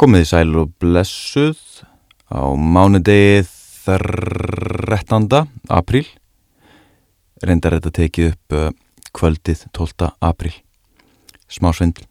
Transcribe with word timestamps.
Komið 0.00 0.22
sæl 0.30 0.54
og 0.56 0.70
blessuð 0.80 1.58
á 2.32 2.40
mánudegi 2.56 3.42
13. 3.84 5.26
apríl. 5.68 6.06
Reyndar 7.44 7.76
þetta 7.76 7.92
tekið 7.98 8.30
upp 8.30 8.56
uh, 8.56 8.70
kvöldið 9.12 9.66
12. 9.76 10.08
apríl. 10.24 10.54
Smá 11.52 11.68
svindl. 11.76 12.08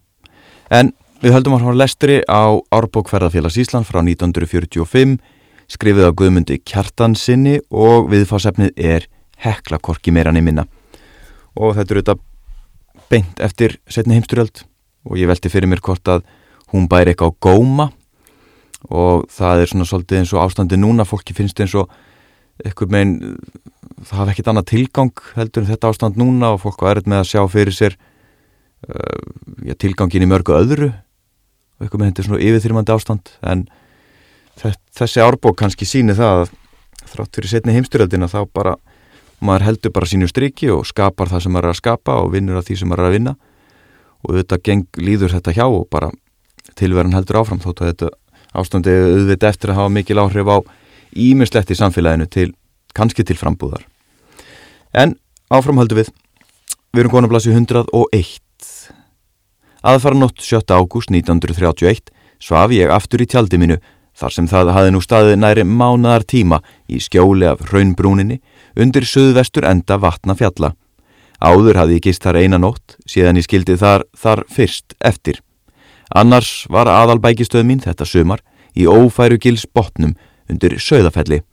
En 0.69 0.93
við 1.23 1.33
höldum 1.33 1.57
að 1.57 1.65
hafa 1.65 1.79
lestri 1.81 2.21
á 2.29 2.61
Árbókferðarfélags 2.77 3.57
Ísland 3.57 3.89
frá 3.89 4.03
1945, 4.03 5.17
skrifið 5.65 6.13
á 6.13 6.13
Guðmundi 6.13 6.61
Kjartansinni 6.61 7.57
og 7.73 8.11
viðfásefnið 8.13 8.77
er 8.77 9.09
Heklakorki 9.41 10.13
meira 10.13 10.29
nefnina. 10.29 10.69
Og 11.57 11.73
þetta 11.79 11.97
eru 11.97 12.05
þetta 12.05 12.21
beint 13.09 13.41
eftir 13.41 13.79
setni 13.89 14.19
heimsturöld 14.19 14.61
og 15.09 15.17
ég 15.17 15.25
velti 15.25 15.49
fyrir 15.49 15.73
mér 15.73 15.81
hvort 15.81 16.05
að 16.05 16.29
hún 16.73 16.87
bæri 16.91 17.13
eitthvað 17.13 17.33
á 17.33 17.39
góma 17.41 17.89
og 18.89 19.25
það 19.33 19.63
er 19.63 19.71
svona 19.71 19.87
svolítið 19.89 20.21
eins 20.21 20.33
og 20.35 20.43
ástandi 20.45 20.79
núna, 20.79 21.07
fólki 21.07 21.35
finnst 21.35 21.59
eins 21.59 21.75
og 21.75 21.89
eitthvað 22.63 22.93
meginn, 22.93 23.35
það 24.03 24.21
hafa 24.21 24.33
ekkit 24.33 24.51
annað 24.51 24.69
tilgang 24.73 25.25
heldur 25.35 25.63
en 25.63 25.69
þetta 25.69 25.91
ástand 25.91 26.19
núna 26.19 26.53
og 26.55 26.63
fólk 26.63 26.83
er 26.87 27.01
með 27.05 27.23
að 27.23 27.29
sjá 27.31 27.41
fyrir 27.51 27.75
sér 27.75 27.95
uh, 27.95 29.19
já, 29.67 29.75
tilgangin 29.79 30.25
í 30.25 30.29
mörgu 30.29 30.55
öðru 30.55 30.89
og 30.91 31.85
eitthvað 31.85 32.01
með 32.01 32.11
þetta 32.11 32.23
er 32.23 32.29
svona 32.29 32.43
yfirþyrmandi 32.47 32.95
ástand. 32.95 33.33
En 33.47 33.65
þessi 34.59 35.23
árbók 35.23 35.59
kannski 35.59 35.87
síni 35.87 36.15
það 36.17 36.43
að 36.43 36.55
þrátt 37.09 37.39
fyrir 37.39 37.53
setni 37.53 37.75
heimstyrjaldina 37.77 38.27
þá 38.31 38.41
bara 38.51 38.75
maður 39.39 39.69
heldur 39.69 39.93
bara 39.95 40.09
sínu 40.09 40.27
striki 40.27 40.67
og 40.73 40.87
skapar 40.87 41.31
það 41.31 41.45
sem 41.45 41.55
maður 41.55 41.69
er 41.69 41.75
að 41.75 41.79
skapa 41.79 42.17
og 42.19 42.33
vinnur 42.33 42.59
að 42.59 42.67
því 42.67 42.79
sem 42.81 42.91
maður 42.91 43.05
er 43.05 43.09
að 43.09 43.15
vinna 43.15 43.35
og 44.19 44.35
þetta 44.35 44.59
geng 44.67 44.99
líður 44.99 45.35
þetta 45.37 45.55
hjá 45.55 45.65
og 45.67 45.85
bara 45.91 46.11
tilverðan 46.79 47.17
heldur 47.17 47.41
áfram 47.41 47.61
þótt 47.63 47.83
að 47.83 47.91
þetta 47.91 48.09
ástandi 48.59 48.95
auðvita 48.95 49.51
eftir 49.51 49.73
að 49.73 49.81
hafa 49.81 49.93
mikil 49.93 50.19
áhrif 50.23 50.49
á 50.49 50.57
ímislegt 51.13 51.71
í 51.73 51.77
samfélaginu 51.77 52.27
til, 52.29 52.49
kannski 52.97 53.25
til 53.25 53.37
frambúðar. 53.37 53.85
En 54.93 55.17
áfram 55.53 55.81
heldur 55.81 56.01
við, 56.01 56.13
við 56.93 57.03
erum 57.03 57.13
konað 57.13 57.33
blasið 57.35 57.59
101. 57.61 58.41
Aðfara 59.79 60.17
nótt 60.19 60.41
7. 60.43 60.65
ágúst 60.75 61.13
1931 61.13 62.11
svaf 62.39 62.73
ég 62.75 62.91
aftur 62.91 63.23
í 63.23 63.29
tjaldi 63.29 63.59
mínu 63.61 63.79
þar 64.19 64.35
sem 64.35 64.47
það 64.51 64.73
hafi 64.75 64.91
nú 64.91 65.01
staðið 65.03 65.37
næri 65.39 65.63
mánadar 65.63 66.25
tíma 66.27 66.59
í 66.91 66.99
skjóli 67.03 67.47
af 67.47 67.61
raunbrúninni 67.71 68.41
undir 68.79 69.07
söðvestur 69.07 69.67
enda 69.67 69.99
vatna 70.01 70.35
fjalla. 70.35 70.73
Áður 71.39 71.79
hafði 71.79 71.99
ég 71.99 72.07
gist 72.09 72.25
þar 72.25 72.41
einanótt 72.41 72.97
síðan 73.07 73.39
ég 73.39 73.47
skildi 73.47 73.77
þar, 73.79 74.03
þar 74.11 74.43
fyrst 74.51 74.97
eftir. 74.99 75.39
Annars 76.09 76.65
var 76.69 76.89
aðalbækistöð 76.89 77.65
mín 77.67 77.81
þetta 77.83 78.05
sömar 78.05 78.41
í 78.73 78.87
ófæru 78.89 79.37
gils 79.41 79.65
botnum 79.65 80.15
undir 80.49 80.77
söðafelli. 80.81 81.43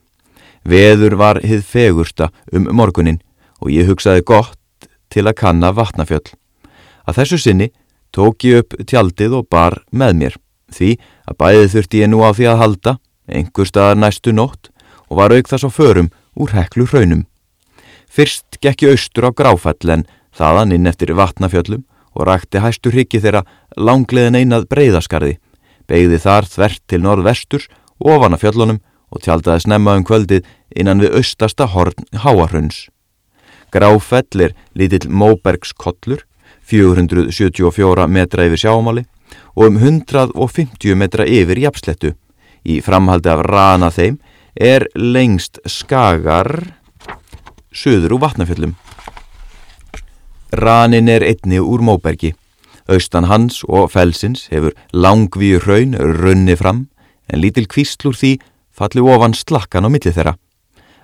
Veður 0.65 1.17
var 1.21 1.41
hið 1.45 1.65
fegursta 1.65 2.31
um 2.53 2.69
morgunin 2.75 3.21
og 3.61 3.71
ég 3.71 3.89
hugsaði 3.91 4.25
gott 4.27 4.89
til 5.13 5.27
að 5.27 5.39
kanna 5.43 5.73
vatnafjöll. 5.77 6.25
Að 7.07 7.21
þessu 7.21 7.39
sinni 7.39 7.71
tók 8.13 8.45
ég 8.49 8.65
upp 8.65 8.77
tjaldið 8.89 9.41
og 9.41 9.49
bar 9.53 9.83
með 9.93 10.17
mér 10.21 10.39
því 10.73 10.97
að 11.29 11.39
bæðið 11.43 11.73
þurfti 11.75 12.03
ég 12.03 12.11
nú 12.11 12.23
á 12.25 12.31
því 12.35 12.49
að 12.51 12.63
halda 12.63 12.97
einhver 13.27 13.69
staðar 13.69 14.01
næstu 14.01 14.33
nótt 14.35 14.71
og 15.07 15.21
var 15.21 15.35
auk 15.35 15.49
þess 15.51 15.67
á 15.67 15.71
förum 15.71 16.11
úr 16.35 16.55
heklu 16.57 16.87
hraunum. 16.89 17.27
Fyrst 18.11 18.59
gekk 18.63 18.87
ég 18.87 18.97
austur 18.97 19.29
á 19.29 19.31
gráfell 19.31 19.93
en 19.93 20.07
þaðan 20.35 20.75
inn 20.77 20.91
eftir 20.91 21.15
vatnafjöllum 21.15 21.85
og 22.17 22.27
rakti 22.29 22.63
hæstu 22.65 22.93
hryggi 22.93 23.21
þeirra 23.21 23.45
langleðin 23.77 24.41
einað 24.41 24.69
breyðaskarði, 24.73 25.37
beigði 25.87 26.21
þar 26.25 26.49
þvert 26.51 26.83
til 26.89 27.03
norðvesturs 27.05 27.69
ofan 28.01 28.37
af 28.37 28.43
fjöllunum 28.45 28.81
og 29.13 29.23
tjaldaði 29.23 29.67
snemma 29.67 29.97
um 29.97 30.05
kvöldið 30.07 30.47
innan 30.77 31.01
við 31.03 31.19
austasta 31.21 31.69
horn 31.73 32.09
háarhunns. 32.25 32.87
Gráfell 33.73 34.47
er 34.47 34.55
lítill 34.75 35.11
Móbergs 35.11 35.75
kollur, 35.77 36.25
474 36.67 38.07
metra 38.11 38.47
yfir 38.49 38.63
sjámáli 38.65 39.05
og 39.55 39.69
um 39.69 39.77
150 39.79 40.97
metra 40.99 41.27
yfir 41.27 41.61
jafnslettu. 41.67 42.15
Í 42.67 42.81
framhaldi 42.83 43.31
af 43.31 43.45
rana 43.47 43.93
þeim 43.95 44.19
er 44.57 44.89
lengst 44.97 45.61
skagar 45.69 46.73
söður 47.71 48.17
úr 48.17 48.27
vatnafjöllum. 48.27 48.75
Ranin 50.57 51.09
er 51.09 51.21
einni 51.21 51.59
úr 51.61 51.83
Móbergi. 51.85 52.31
Austan 52.89 53.27
hans 53.29 53.59
og 53.69 53.91
felsins 53.93 54.47
hefur 54.49 54.73
langvíu 54.95 55.59
hraun 55.61 55.93
runni 56.23 56.55
fram 56.57 56.87
en 57.29 57.43
lítil 57.43 57.67
kvíslur 57.69 58.17
því 58.17 58.31
falli 58.73 59.05
ofan 59.05 59.37
slakkan 59.37 59.85
á 59.85 59.93
milli 59.93 60.15
þeirra. 60.17 60.33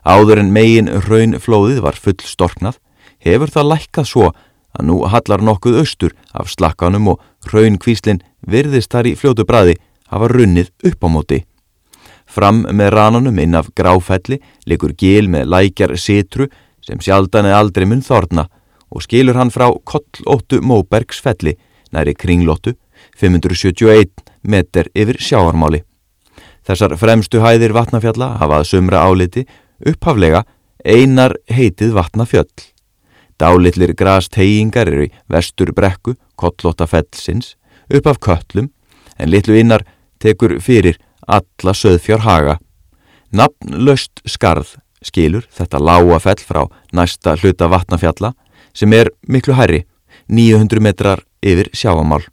Áður 0.09 0.41
en 0.41 0.55
megin 0.57 0.89
hraun 1.05 1.37
flóðið 1.37 1.83
var 1.85 2.01
full 2.01 2.17
storknað 2.25 2.79
hefur 3.21 3.53
það 3.53 3.69
lækkað 3.75 4.09
svo 4.09 4.31
að 4.33 4.89
nú 4.89 5.03
hallar 5.13 5.45
nokkuð 5.45 5.83
austur 5.83 6.17
af 6.33 6.49
slakkanum 6.49 7.13
og 7.13 7.21
hraun 7.51 7.77
kvíslin 7.77 8.23
virðist 8.49 8.95
þar 8.97 9.11
í 9.13 9.15
fljótu 9.21 9.45
bræði 9.45 9.77
hafa 10.09 10.33
runnið 10.33 10.73
upp 10.89 11.05
á 11.05 11.09
móti. 11.13 11.43
Fram 12.25 12.65
með 12.73 12.95
rananum 12.97 13.45
inn 13.45 13.61
af 13.61 13.69
gráfelli 13.77 14.41
likur 14.65 14.97
gil 14.97 15.29
með 15.29 15.53
lækjar 15.53 15.99
sitru 16.01 16.49
sem 16.81 17.05
sjaldan 17.05 17.53
eða 17.53 17.61
aldrei 17.67 17.85
mun 17.85 18.01
þorna 18.01 18.49
og 18.93 19.05
skilur 19.05 19.39
hann 19.41 19.51
frá 19.51 19.69
kollóttu 19.89 20.61
Móbergs 20.61 21.21
felli 21.25 21.57
næri 21.93 22.15
kringlóttu 22.15 22.75
571 23.19 24.13
meter 24.43 24.89
yfir 24.95 25.19
sjáarmáli. 25.21 25.83
Þessar 26.63 26.95
fremstu 27.01 27.43
hæðir 27.43 27.75
vatnafjalla 27.75 28.37
hafaða 28.41 28.69
sumra 28.69 29.03
áliti 29.03 29.47
upphaflega 29.87 30.45
einar 30.85 31.35
heitið 31.51 31.97
vatnafjöll. 31.97 32.69
Dálitlir 33.39 33.95
grast 33.99 34.37
heyingar 34.39 34.91
eru 34.91 35.09
í 35.09 35.13
vestur 35.31 35.73
brekku 35.75 36.15
kollóta 36.39 36.87
fellsins 36.87 37.57
upp 37.91 38.07
af 38.07 38.21
köllum 38.23 38.71
en 39.19 39.31
litlu 39.31 39.57
innar 39.59 39.83
tekur 40.23 40.59
fyrir 40.63 40.99
alla 41.27 41.75
söðfjárhaga. 41.75 42.59
Nafnlaust 43.33 44.23
skarð 44.29 44.77
skilur 45.03 45.47
þetta 45.51 45.81
lága 45.83 46.21
fell 46.23 46.43
frá 46.47 46.63
næsta 46.95 47.35
hluta 47.41 47.69
vatnafjalla 47.73 48.33
sem 48.75 48.93
er 48.97 49.11
miklu 49.29 49.57
hærri, 49.57 49.85
900 50.29 50.81
metrar 50.83 51.23
yfir 51.43 51.71
sjáamál 51.77 52.25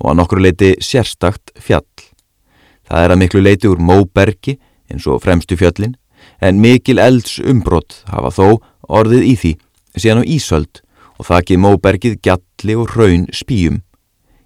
og 0.00 0.12
að 0.12 0.18
nokkru 0.18 0.42
leiti 0.42 0.72
sérstakt 0.82 1.52
fjall. 1.60 1.86
Það 2.88 3.04
er 3.04 3.14
að 3.14 3.20
miklu 3.22 3.42
leiti 3.42 3.70
úr 3.70 3.80
Móbergi 3.80 4.58
eins 4.90 5.06
og 5.08 5.22
fremstu 5.24 5.56
fjöllin 5.58 5.96
en 6.42 6.60
mikil 6.62 7.00
elds 7.02 7.38
umbrott 7.38 8.02
hafa 8.10 8.32
þó 8.34 8.46
orðið 8.88 9.28
í 9.28 9.34
því 9.38 9.52
síðan 9.96 10.24
á 10.24 10.30
Ísöld 10.34 10.82
og 11.18 11.28
þakkið 11.28 11.62
Móbergið 11.62 12.18
gjalli 12.24 12.76
og 12.78 12.94
raun 12.96 13.26
spýjum. 13.34 13.82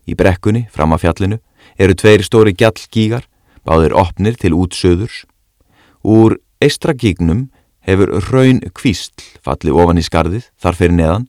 Í 0.07 0.15
brekkunni 0.15 0.67
fram 0.73 0.95
að 0.95 1.07
fjallinu 1.07 1.39
eru 1.81 1.97
tveir 1.99 2.25
stóri 2.25 2.55
gjallgígar, 2.55 3.27
báðir 3.67 3.97
opnir 3.99 4.37
til 4.39 4.55
útsöðurs. 4.55 5.25
Úr 6.07 6.39
eistragígnum 6.63 7.49
hefur 7.87 8.13
raun 8.31 8.61
kvísl 8.75 9.25
fallið 9.43 9.81
ofan 9.83 10.01
í 10.01 10.05
skarðið 10.07 10.51
þar 10.63 10.79
fyrir 10.79 10.97
neðan, 10.99 11.27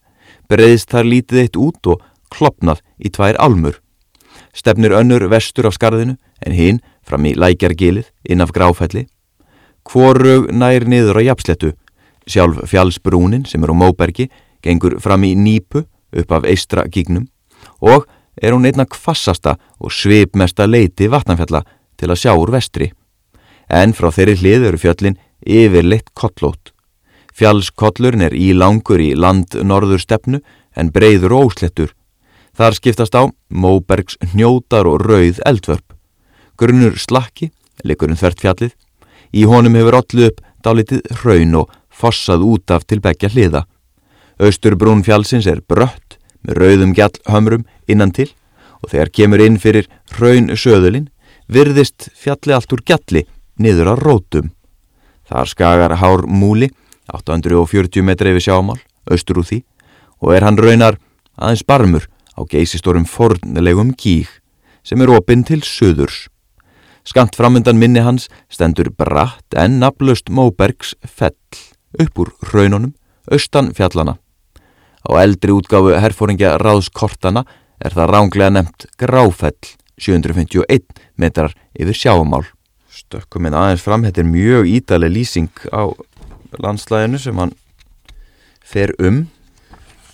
breiðist 0.50 0.92
þar 0.92 1.10
lítið 1.12 1.42
eitt 1.44 1.60
út 1.60 1.92
og 1.92 2.04
klopnað 2.34 2.82
í 3.00 3.12
tvær 3.14 3.40
álmur. 3.40 3.80
Stefnir 4.54 4.96
önnur 4.98 5.28
vestur 5.32 5.70
á 5.70 5.72
skarðinu 5.72 6.18
en 6.46 6.56
hinn 6.56 6.82
fram 7.06 7.26
í 7.26 7.36
lækjargilið 7.38 8.10
inn 8.30 8.44
af 8.44 8.54
gráfelli. 8.56 9.08
Kvorug 9.88 10.50
nær 10.52 10.84
niður 10.88 11.22
á 11.24 11.28
japslettu, 11.32 11.72
sjálf 12.28 12.60
fjálsbrúnin 12.68 13.46
sem 13.48 13.64
er 13.64 13.72
á 13.72 13.76
Móbergi, 13.78 14.28
gengur 14.62 14.98
fram 15.00 15.24
í 15.24 15.34
nýpu 15.38 15.86
upp 16.12 16.32
af 16.32 16.48
eistra 16.48 16.88
gígnum 16.92 17.28
og 17.80 18.08
er 18.42 18.54
hún 18.54 18.68
einna 18.68 18.86
kvassasta 18.86 19.56
og 19.80 19.94
svipmesta 19.94 20.68
leiti 20.68 21.08
vatnanfjalla 21.10 21.64
til 21.98 22.12
að 22.12 22.22
sjá 22.22 22.34
úr 22.38 22.52
vestri. 22.54 22.92
En 23.70 23.94
frá 23.94 24.12
þeirri 24.14 24.38
hlið 24.42 24.68
eru 24.70 24.82
fjöllin 24.82 25.18
yfirleitt 25.42 26.14
kollót. 26.14 26.77
Fjallskollurn 27.38 28.24
er 28.26 28.34
ílangur 28.34 29.02
í 29.04 29.12
land 29.14 29.54
norður 29.62 30.02
stefnu 30.02 30.40
en 30.74 30.90
breyður 30.94 31.36
og 31.38 31.52
óslettur. 31.52 31.92
Þar 32.58 32.78
skiptast 32.80 33.14
á 33.14 33.30
Móbergs 33.54 34.18
hnjótar 34.32 34.90
og 34.90 35.04
rauð 35.06 35.38
eldvörp. 35.46 35.86
Grunnur 36.58 36.98
slakki, 36.98 37.52
likurinn 37.86 38.18
þvert 38.18 38.42
fjallið. 38.42 38.74
Í 39.38 39.46
honum 39.46 39.78
hefur 39.78 40.00
allu 40.00 40.32
upp 40.32 40.42
dálitið 40.66 41.04
hraun 41.22 41.54
og 41.62 41.76
fossað 41.94 42.48
út 42.48 42.74
af 42.74 42.88
til 42.90 43.04
begja 43.06 43.30
hliða. 43.30 43.68
Östurbrún 44.42 45.06
fjallsins 45.06 45.46
er 45.46 45.62
brött 45.62 46.18
með 46.42 46.62
rauðum 46.62 46.98
gjallhömrum 46.98 47.68
innan 47.86 48.14
til 48.18 48.32
og 48.82 48.90
þegar 48.96 49.14
kemur 49.14 49.46
inn 49.46 49.62
fyrir 49.62 49.86
hraun 50.16 50.50
söðulinn 50.58 51.10
virðist 51.54 52.10
fjalli 52.18 52.58
allt 52.58 52.74
úr 52.74 52.82
gjalli 52.82 53.26
niður 53.62 53.94
á 53.94 53.96
rótum. 54.02 54.52
Þar 55.30 55.54
skagar 55.54 55.98
hár 56.02 56.26
múli 56.26 56.72
840 57.14 58.04
metri 58.04 58.34
yfir 58.34 58.50
sjámál, 58.50 58.80
austur 59.10 59.42
úr 59.42 59.48
því 59.48 59.62
og 60.24 60.34
er 60.34 60.46
hann 60.46 60.58
raunar 60.60 60.98
aðeins 61.38 61.64
barmur 61.68 62.08
á 62.38 62.42
geysistórum 62.50 63.06
fornlegum 63.10 63.94
kík 63.98 64.30
sem 64.86 65.02
er 65.04 65.12
opinn 65.14 65.44
til 65.48 65.62
söðurs. 65.66 66.28
Skamt 67.08 67.38
framundan 67.40 67.80
minni 67.80 68.04
hans 68.04 68.28
stendur 68.52 68.90
bratt 68.92 69.56
en 69.56 69.80
naflust 69.80 70.30
Móbergs 70.30 70.94
fell 71.08 71.36
upp 71.98 72.20
úr 72.20 72.34
raununum, 72.52 72.94
austan 73.32 73.72
fjallana. 73.76 74.18
Á 75.08 75.12
eldri 75.24 75.56
útgáfu 75.56 75.96
herfóringja 75.96 76.58
ráðskortana 76.60 77.46
er 77.80 77.96
það 77.96 78.12
ránglega 78.12 78.52
nefnt 78.52 78.88
Gráfell 79.00 79.56
751 79.98 80.84
metrar 81.16 81.56
yfir 81.80 81.96
sjáumál. 81.96 82.44
Stökkum 82.92 83.46
minn 83.46 83.56
aðeins 83.56 83.86
fram, 83.86 84.04
þetta 84.04 84.24
er 84.24 84.30
mjög 84.30 84.70
ídali 84.74 85.10
lýsing 85.14 85.64
á 85.72 85.88
landslæðinu 86.56 87.20
sem 87.22 87.42
hann 87.42 87.54
fer 88.68 88.94
um. 89.00 89.26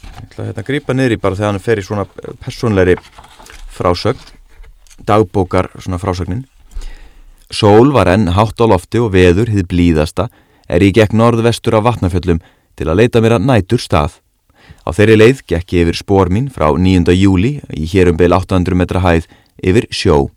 Ég 0.04 0.24
ætla 0.28 0.44
að 0.44 0.50
hérna 0.52 0.66
grípa 0.68 0.96
niður 0.96 1.16
í 1.16 1.20
bara 1.22 1.38
þegar 1.40 1.54
hann 1.54 1.64
fer 1.64 1.82
í 1.82 1.86
svona 1.86 2.06
personleiri 2.44 2.98
frásögn, 3.74 4.34
dagbókar 5.08 5.72
svona 5.80 6.02
frásögnin. 6.02 6.44
Sól 7.54 7.94
var 7.94 8.10
enn 8.10 8.32
hátt 8.34 8.62
á 8.62 8.66
lofti 8.66 9.02
og 9.02 9.14
veður, 9.14 9.52
hið 9.54 9.68
blíðasta, 9.70 10.30
er 10.70 10.82
ég 10.86 10.96
gekk 10.98 11.14
norðvestur 11.14 11.78
af 11.78 11.88
vatnafjöllum 11.88 12.42
til 12.78 12.90
að 12.90 13.02
leita 13.02 13.22
mér 13.22 13.38
að 13.38 13.48
nætur 13.50 13.82
stað. 13.82 14.20
Á 14.84 14.90
þeirri 14.96 15.18
leið 15.20 15.44
gekk 15.48 15.76
ég 15.76 15.86
yfir 15.86 16.00
spór 16.00 16.32
mín 16.34 16.50
frá 16.52 16.70
9. 16.72 17.14
júli 17.16 17.58
í 17.72 17.88
hérum 17.94 18.18
beil 18.20 18.34
800 18.36 18.78
metra 18.80 19.04
hæð 19.04 19.28
yfir 19.64 19.88
sjó. 19.92 20.30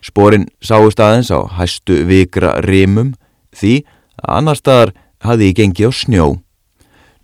Spórin 0.00 0.48
sáu 0.64 0.88
staðins 0.92 1.32
á 1.32 1.44
hæstu 1.58 2.00
vikra 2.08 2.56
rimum 2.64 3.12
því 3.56 3.82
að 4.20 4.36
annar 4.38 4.60
staðar 4.60 4.94
hafði 5.24 5.50
ég 5.50 5.58
gengið 5.58 5.90
á 5.90 5.92
snjó. 5.94 6.26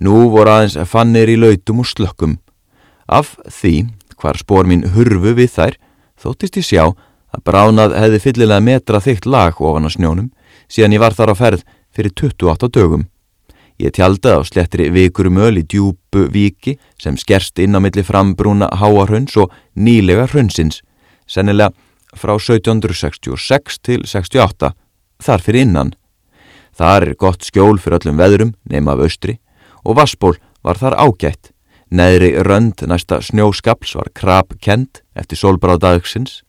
Nú 0.01 0.29
voru 0.33 0.53
aðeins 0.53 0.77
fannir 0.91 1.31
í 1.33 1.39
lautum 1.41 1.81
og 1.81 1.89
slökkum. 1.89 2.39
Af 3.09 3.37
því 3.49 3.89
hvar 4.21 4.39
spór 4.41 4.69
mín 4.69 4.87
hurfu 4.95 5.35
við 5.37 5.53
þær 5.57 5.77
þóttist 6.21 6.59
ég 6.61 6.69
sjá 6.69 6.85
að 6.87 7.45
bránað 7.45 7.97
hefði 7.97 8.23
fyllilega 8.25 8.65
metra 8.65 9.03
þygt 9.03 9.29
lag 9.29 9.61
ofan 9.61 9.89
á 9.89 9.91
snjónum 9.93 10.31
síðan 10.69 10.97
ég 10.97 11.03
var 11.03 11.17
þar 11.17 11.33
á 11.33 11.37
ferð 11.37 11.67
fyrir 11.95 12.13
28 12.13 12.71
dögum. 12.73 13.07
Ég 13.77 13.93
tjaldaði 13.93 14.41
á 14.41 14.49
slettri 14.49 14.89
vikurum 14.93 15.41
öl 15.45 15.61
í 15.61 15.65
djúbu 15.69 16.27
viki 16.33 16.79
sem 17.01 17.17
skerst 17.21 17.59
inn 17.61 17.77
á 17.77 17.81
milli 17.81 18.05
frambrúna 18.05 18.71
háarhönns 18.73 19.37
og 19.37 19.53
nýlega 19.77 20.25
hönnsins, 20.33 20.81
sennilega 21.29 21.75
frá 22.17 22.33
1766 22.41 23.81
til 23.85 24.07
68, 24.09 24.73
þar 25.21 25.45
fyrir 25.45 25.67
innan. 25.67 25.93
Þar 26.77 27.09
er 27.09 27.19
gott 27.19 27.45
skjól 27.47 27.79
fyrir 27.81 28.01
öllum 28.01 28.21
veðrum 28.21 28.55
nema 28.69 28.97
af 28.97 29.07
austri 29.07 29.39
og 29.85 29.97
vassból 29.97 30.37
var 30.63 30.81
þar 30.81 30.99
ágætt. 31.01 31.53
Neðri 31.91 32.35
rönd 32.43 32.83
næsta 32.83 33.21
snjóskaps 33.23 33.95
var 33.97 34.11
krab 34.13 34.57
kent 34.61 35.05
eftir 35.15 35.39
sólbráð 35.39 35.85
dagsins 35.85 36.43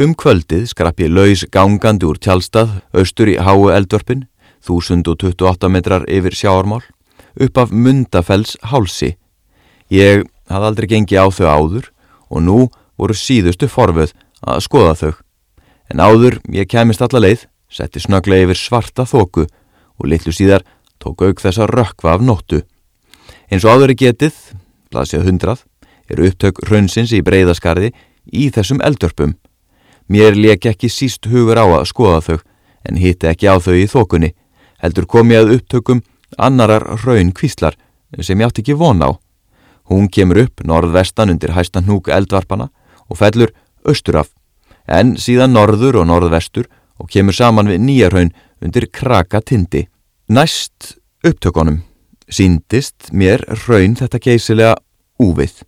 Um 0.00 0.14
kvöldið 0.16 0.68
skrapp 0.70 1.00
ég 1.02 1.10
laus 1.12 1.42
gangandi 1.52 2.06
úr 2.08 2.16
tjálstað, 2.16 2.70
austur 2.96 3.28
í 3.28 3.34
háu 3.36 3.66
eldvörpin, 3.68 4.22
1028 4.64 5.68
metrar 5.68 6.06
yfir 6.08 6.32
sjáarmál, 6.32 6.80
upp 7.36 7.58
af 7.60 7.72
mundafells 7.74 8.54
hálsi. 8.70 9.16
Ég 9.92 10.24
hafði 10.48 10.68
aldrei 10.70 10.88
gengið 10.92 11.20
á 11.20 11.26
þau 11.28 11.48
áður 11.50 11.90
og 12.30 12.44
nú 12.46 12.58
voru 12.96 13.16
síðustu 13.18 13.68
forföð 13.68 14.14
að 14.40 14.62
skoða 14.64 14.94
þau. 15.02 15.12
En 15.92 16.00
áður 16.00 16.38
ég 16.54 16.70
kemist 16.70 17.02
alla 17.04 17.20
leið, 17.20 17.44
setti 17.68 18.00
snöglega 18.00 18.46
yfir 18.46 18.60
svarta 18.62 19.04
þóku 19.04 19.48
og 20.00 20.08
litlu 20.08 20.32
síðar 20.32 20.64
tók 21.00 21.22
auk 21.24 21.40
þess 21.40 21.60
að 21.60 21.74
rökkva 21.76 22.16
af 22.16 22.24
nóttu. 22.24 22.62
Eins 23.50 23.64
og 23.64 23.76
áður 23.76 23.92
er 23.92 24.00
getið, 24.00 24.36
blasið 24.90 25.26
hundrað, 25.28 25.64
eru 26.10 26.28
upptök 26.30 26.60
raunsins 26.68 27.12
í 27.14 27.22
breyðaskarði 27.24 27.92
í 28.32 28.48
þessum 28.54 28.82
eldvörpum. 28.84 29.36
Mér 30.10 30.34
leik 30.34 30.66
ekki 30.66 30.90
síst 30.90 31.28
hugur 31.30 31.60
á 31.60 31.66
að 31.66 31.88
skoða 31.92 32.20
þau, 32.26 32.38
en 32.88 32.98
hitti 32.98 33.28
ekki 33.30 33.50
á 33.50 33.56
þau 33.62 33.76
í 33.78 33.86
þokunni, 33.90 34.32
heldur 34.82 35.06
kom 35.06 35.30
ég 35.30 35.44
að 35.44 35.54
upptökum 35.58 36.02
annarar 36.38 36.86
raun 37.04 37.32
kvíslar 37.36 37.76
sem 38.18 38.40
ég 38.40 38.48
átti 38.48 38.64
ekki 38.64 38.78
von 38.78 39.02
á. 39.02 39.10
Hún 39.90 40.08
kemur 40.10 40.44
upp 40.44 40.62
norðvestan 40.66 41.32
undir 41.34 41.54
hæstan 41.54 41.86
hnúk 41.86 42.10
eldvarpana 42.10 42.70
og 43.10 43.18
fellur 43.18 43.52
austuraf, 43.86 44.30
en 44.86 45.16
síðan 45.18 45.54
norður 45.54 46.02
og 46.02 46.10
norðvestur 46.10 46.68
og 47.00 47.08
kemur 47.10 47.36
saman 47.36 47.70
við 47.70 47.82
nýja 47.86 48.12
raun 48.12 48.32
undir 48.60 48.86
kraka 48.92 49.40
tindi. 49.40 49.86
Næst 50.28 50.98
upptökunum 51.26 51.82
síndist 52.30 53.10
mér 53.12 53.42
raun 53.66 53.96
þetta 53.98 54.20
geysilega 54.22 54.76
úvið, 55.20 55.64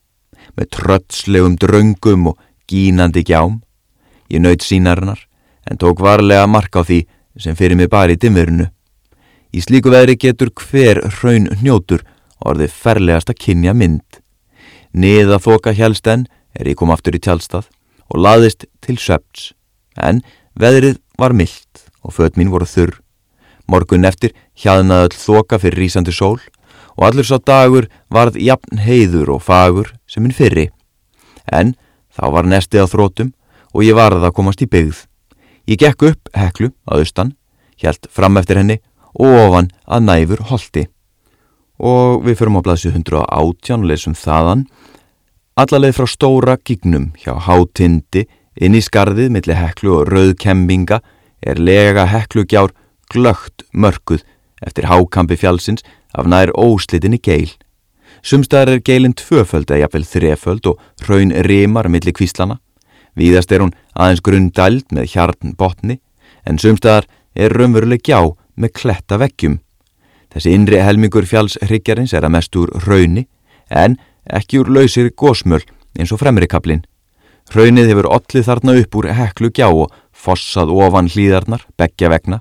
með 0.57 0.71
trötslegum 0.77 1.59
draungum 1.59 2.33
og 2.33 2.39
gínandi 2.71 3.25
gjám 3.27 3.61
Ég 4.33 4.41
naut 4.41 4.65
sínarinnar 4.65 5.21
en 5.71 5.77
tók 5.77 6.01
varlega 6.01 6.47
mark 6.49 6.73
á 6.73 6.83
því 6.83 7.05
sem 7.37 7.57
fyrir 7.57 7.77
mig 7.77 7.91
bara 7.93 8.15
í 8.15 8.19
dimverinu. 8.21 8.71
Í 9.53 9.61
slíku 9.61 9.93
veðri 9.93 10.17
getur 10.17 10.49
hver 10.57 11.03
hraun 11.19 11.51
hnjótur 11.61 12.01
orðið 12.41 12.73
ferlegast 12.73 13.29
að 13.29 13.41
kynja 13.45 13.75
mynd. 13.77 14.21
Niða 14.97 15.37
þoka 15.45 15.75
hjálsten 15.77 16.25
er 16.57 16.69
ég 16.69 16.79
kom 16.81 16.93
aftur 16.93 17.17
í 17.17 17.21
tjálstað 17.21 17.69
og 18.09 18.25
laðist 18.25 18.65
til 18.81 18.97
söpts. 18.97 19.53
En 20.01 20.25
veðrið 20.57 21.02
var 21.23 21.35
myllt 21.37 21.87
og 22.03 22.17
född 22.17 22.39
mín 22.39 22.51
voru 22.51 22.67
þurr. 22.67 22.97
Morgun 23.71 24.09
eftir 24.09 24.35
hjaðnaði 24.59 25.09
öll 25.09 25.21
þoka 25.23 25.61
fyrir 25.63 25.85
rýsandi 25.85 26.15
sól 26.15 26.41
og 26.97 27.07
allur 27.07 27.27
sá 27.27 27.39
dagur 27.39 27.89
varð 28.13 28.39
jafn 28.43 28.83
heiður 28.83 29.37
og 29.37 29.45
fagur 29.47 29.93
sem 30.11 30.25
minn 30.25 30.35
fyrri. 30.37 30.69
En 31.47 31.75
þá 32.13 32.25
var 32.35 32.49
nestið 32.49 32.85
á 32.85 32.93
þrótum 32.93 33.33
og 33.73 33.87
ég 33.87 33.97
varði 33.97 34.27
að 34.27 34.37
komast 34.37 34.63
í 34.65 34.69
byggð. 34.69 35.05
Ég 35.71 35.79
gekk 35.79 36.09
upp 36.11 36.33
heklu 36.35 36.73
að 36.91 37.05
austan, 37.05 37.35
hjælt 37.79 38.09
fram 38.11 38.37
eftir 38.41 38.59
henni 38.59 38.81
og 39.15 39.39
ofan 39.47 39.71
að 39.87 40.07
næfur 40.09 40.43
holdi. 40.51 40.87
Og 41.79 42.23
við 42.27 42.39
förum 42.41 42.59
á 42.61 42.65
blaðsju 42.67 42.93
118 42.93 43.79
og 43.79 43.89
lesum 43.89 44.15
þaðan. 44.19 44.67
Allarleið 45.59 45.97
frá 45.97 46.09
stóra 46.11 46.57
gignum 46.59 47.11
hjá 47.21 47.35
hátindi 47.47 48.27
inn 48.57 48.77
í 48.77 48.83
skarðið 48.85 49.33
millir 49.33 49.59
heklu 49.59 49.97
og 49.99 50.13
rauðkembinga 50.13 51.01
er 51.43 51.61
lega 51.61 52.07
heklugjár 52.11 52.75
glögt 53.13 53.65
mörguð 53.73 54.25
eftir 54.63 54.89
hákampi 54.91 55.37
fjálsins 55.37 55.85
af 56.15 56.29
nær 56.29 56.53
óslitinni 56.55 57.19
geil. 57.19 57.51
Sumstaðar 58.23 58.77
er 58.77 58.85
geilin 58.85 59.17
tvöföld 59.19 59.71
eða 59.71 59.87
jafnvel 59.87 60.05
þreföld 60.07 60.69
og 60.71 61.09
raun 61.09 61.33
rimar 61.47 61.89
millir 61.91 62.15
kvíslana. 62.15 62.61
Víðast 63.19 63.53
er 63.53 63.65
hún 63.65 63.75
aðeins 63.99 64.23
grundæld 64.23 64.95
með 64.95 65.11
hjarn 65.15 65.57
botni 65.59 65.99
en 66.47 66.61
sumstaðar 66.63 67.09
er 67.35 67.53
raunveruleg 67.57 68.05
gjá 68.05 68.21
með 68.55 68.75
kletta 68.79 69.19
vekkjum. 69.19 69.59
Þessi 70.33 70.55
innri 70.55 70.81
helmingur 70.81 71.27
fjálsryggjarins 71.29 72.15
er 72.15 72.25
að 72.25 72.35
mest 72.37 72.57
úr 72.57 72.71
rauni 72.87 73.27
en 73.69 73.99
ekki 74.31 74.63
úr 74.63 74.71
lausir 74.71 75.11
gósmöl 75.11 75.65
eins 75.99 76.13
og 76.15 76.23
fremrikablin. 76.23 76.85
Raunnið 77.51 77.91
hefur 77.91 78.09
ollið 78.15 78.47
þarna 78.47 78.75
upp 78.81 78.97
úr 78.97 79.09
heklu 79.19 79.51
gjá 79.51 79.67
og 79.69 79.91
fossað 80.13 80.71
ofan 80.73 81.11
hlýðarnar, 81.11 81.67
begja 81.77 82.13
vegna. 82.13 82.41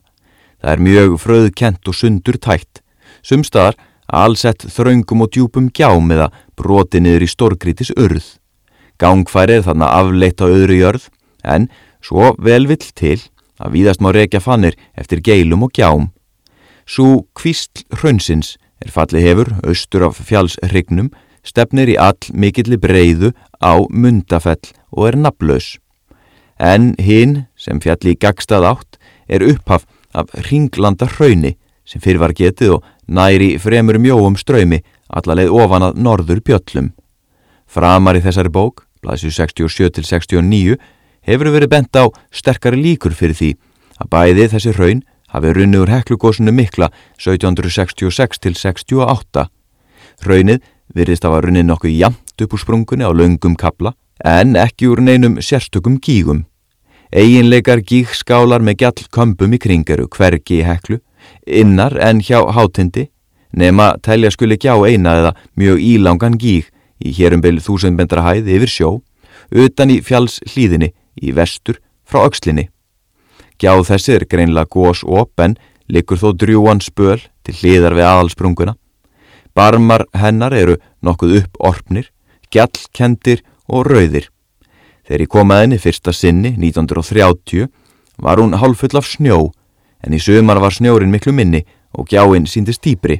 Það 0.61 0.73
er 0.75 0.83
mjög 0.85 1.15
fröðkent 1.23 1.89
og 1.89 1.97
sundur 1.97 2.37
tætt. 2.37 2.83
Sumstaðar 3.25 3.79
allsett 4.11 4.67
þraungum 4.69 5.25
og 5.25 5.31
djúpum 5.33 5.69
gjám 5.73 6.11
eða 6.13 6.29
broti 6.59 7.01
niður 7.01 7.25
í 7.25 7.31
stórgrítis 7.31 7.91
urð. 7.95 8.37
Gangfæri 9.01 9.57
er 9.59 9.65
þarna 9.65 9.89
afleitt 9.97 10.43
á 10.43 10.45
öðru 10.45 10.77
jörð 10.77 11.07
en 11.43 11.69
svo 12.03 12.35
vel 12.37 12.67
vill 12.69 12.83
til 12.93 13.17
að 13.61 13.77
víðast 13.77 14.01
má 14.03 14.11
rekja 14.13 14.41
fannir 14.43 14.77
eftir 14.97 15.23
geilum 15.25 15.65
og 15.65 15.73
gjám. 15.73 16.09
Svo 16.85 17.25
kvistl 17.37 17.85
hraunsins 18.01 18.57
er 18.81 18.91
fallið 18.93 19.25
hefur, 19.25 19.49
austur 19.65 20.07
af 20.07 20.19
fjálsrygnum, 20.25 21.11
stefnir 21.43 21.93
í 21.93 21.97
all 21.99 22.19
mikilli 22.33 22.77
breyðu 22.81 23.31
á 23.61 23.73
mundafell 23.89 24.61
og 24.91 25.09
er 25.09 25.17
naflaus. 25.17 25.77
En 26.59 26.93
hinn 27.01 27.45
sem 27.57 27.81
fjalli 27.81 28.15
í 28.15 28.21
gagstað 28.21 28.67
átt 28.69 28.99
er 29.27 29.45
upphaf 29.45 29.87
af 30.13 30.29
ringlanda 30.49 31.09
hrauni 31.17 31.55
sem 31.87 32.03
fyrir 32.03 32.21
var 32.21 32.35
getið 32.37 32.77
og 32.77 32.85
næri 33.07 33.55
fremur 33.59 33.97
mjóum 33.99 34.37
ströymi 34.37 34.81
allarleið 35.09 35.55
ofan 35.55 35.89
að 35.89 36.01
norður 36.05 36.43
bjöllum. 36.45 36.91
Framar 37.67 38.19
í 38.19 38.23
þessari 38.23 38.51
bók 38.51 38.85
Blæsju 39.01 39.31
67-69 39.33 40.77
hefur 41.25 41.49
verið 41.53 41.69
bent 41.73 41.95
á 41.97 42.05
sterkari 42.29 42.77
líkur 42.77 43.13
fyrir 43.17 43.33
því 43.37 43.51
að 44.01 44.09
bæði 44.13 44.45
þessi 44.53 44.71
raun 44.77 45.01
hafi 45.33 45.49
runnið 45.55 45.81
úr 45.85 45.93
heklugósunu 45.95 46.51
mikla 46.53 46.87
1766-68. 47.17 49.45
Raunnið 50.27 50.59
virðist 50.95 51.25
að 51.25 51.35
var 51.35 51.47
runnið 51.47 51.67
nokkuð 51.67 51.97
jamt 51.97 52.43
upp 52.43 52.55
úr 52.55 52.61
sprungunni 52.61 53.07
á 53.07 53.11
laungum 53.11 53.55
kabla 53.59 53.93
en 54.23 54.55
ekki 54.59 54.89
úr 54.91 55.01
neinum 55.01 55.39
sérstökum 55.41 55.97
gígum. 56.01 56.45
Eginleikar 57.11 57.81
gígskálar 57.83 58.63
með 58.63 58.83
gjallkömbum 58.83 59.55
í 59.57 59.59
kringaru 59.59 60.07
hvergi 60.07 60.61
í 60.61 60.65
heklu, 60.67 61.01
innar 61.45 61.97
en 61.99 62.21
hjá 62.23 62.39
hátindi, 62.55 63.09
nema 63.51 63.95
telja 64.03 64.31
skuli 64.31 64.55
gjá 64.55 64.77
eina 64.87 65.17
eða 65.19 65.33
mjög 65.59 65.81
ílangan 65.83 66.37
gíg 66.39 66.69
í 67.03 67.11
hérumbil 67.17 67.59
þúsundbendra 67.59 68.23
hæð 68.23 68.51
yfir 68.55 68.71
sjó, 68.71 68.91
utan 69.51 69.91
í 69.91 69.99
fjalls 70.05 70.39
hlýðinni 70.53 70.93
í 71.19 71.33
vestur 71.35 71.81
frá 72.07 72.23
aukslinni. 72.23 72.69
Gjáð 73.59 73.89
þessi 73.91 74.15
er 74.15 74.25
greinlega 74.29 74.71
gós 74.71 75.03
op 75.03 75.41
en 75.43 75.57
likur 75.91 76.21
þó 76.21 76.31
drjúan 76.37 76.79
spöl 76.81 77.19
til 77.43 77.57
hliðar 77.59 77.97
við 77.97 78.07
aðalsprunguna. 78.07 78.77
Barmar 79.55 80.05
hennar 80.15 80.53
eru 80.55 80.77
nokkuð 81.03 81.37
upp 81.41 81.57
orpnir, 81.59 82.11
gjallkendir 82.51 83.43
og 83.67 83.87
rauðir. 83.89 84.29
Þegar 85.07 85.23
ég 85.25 85.31
kom 85.31 85.51
að 85.51 85.63
henni 85.65 85.79
fyrsta 85.81 86.13
sinni 86.15 86.53
1930 86.55 87.67
var 88.21 88.39
hún 88.39 88.55
hálfull 88.59 88.95
af 88.99 89.09
snjó 89.09 89.49
en 90.05 90.15
í 90.15 90.21
sömar 90.21 90.61
var 90.61 90.73
snjórin 90.73 91.11
miklu 91.11 91.33
minni 91.35 91.65
og 91.97 92.07
gjáinn 92.09 92.47
síndist 92.47 92.83
dýbri. 92.85 93.19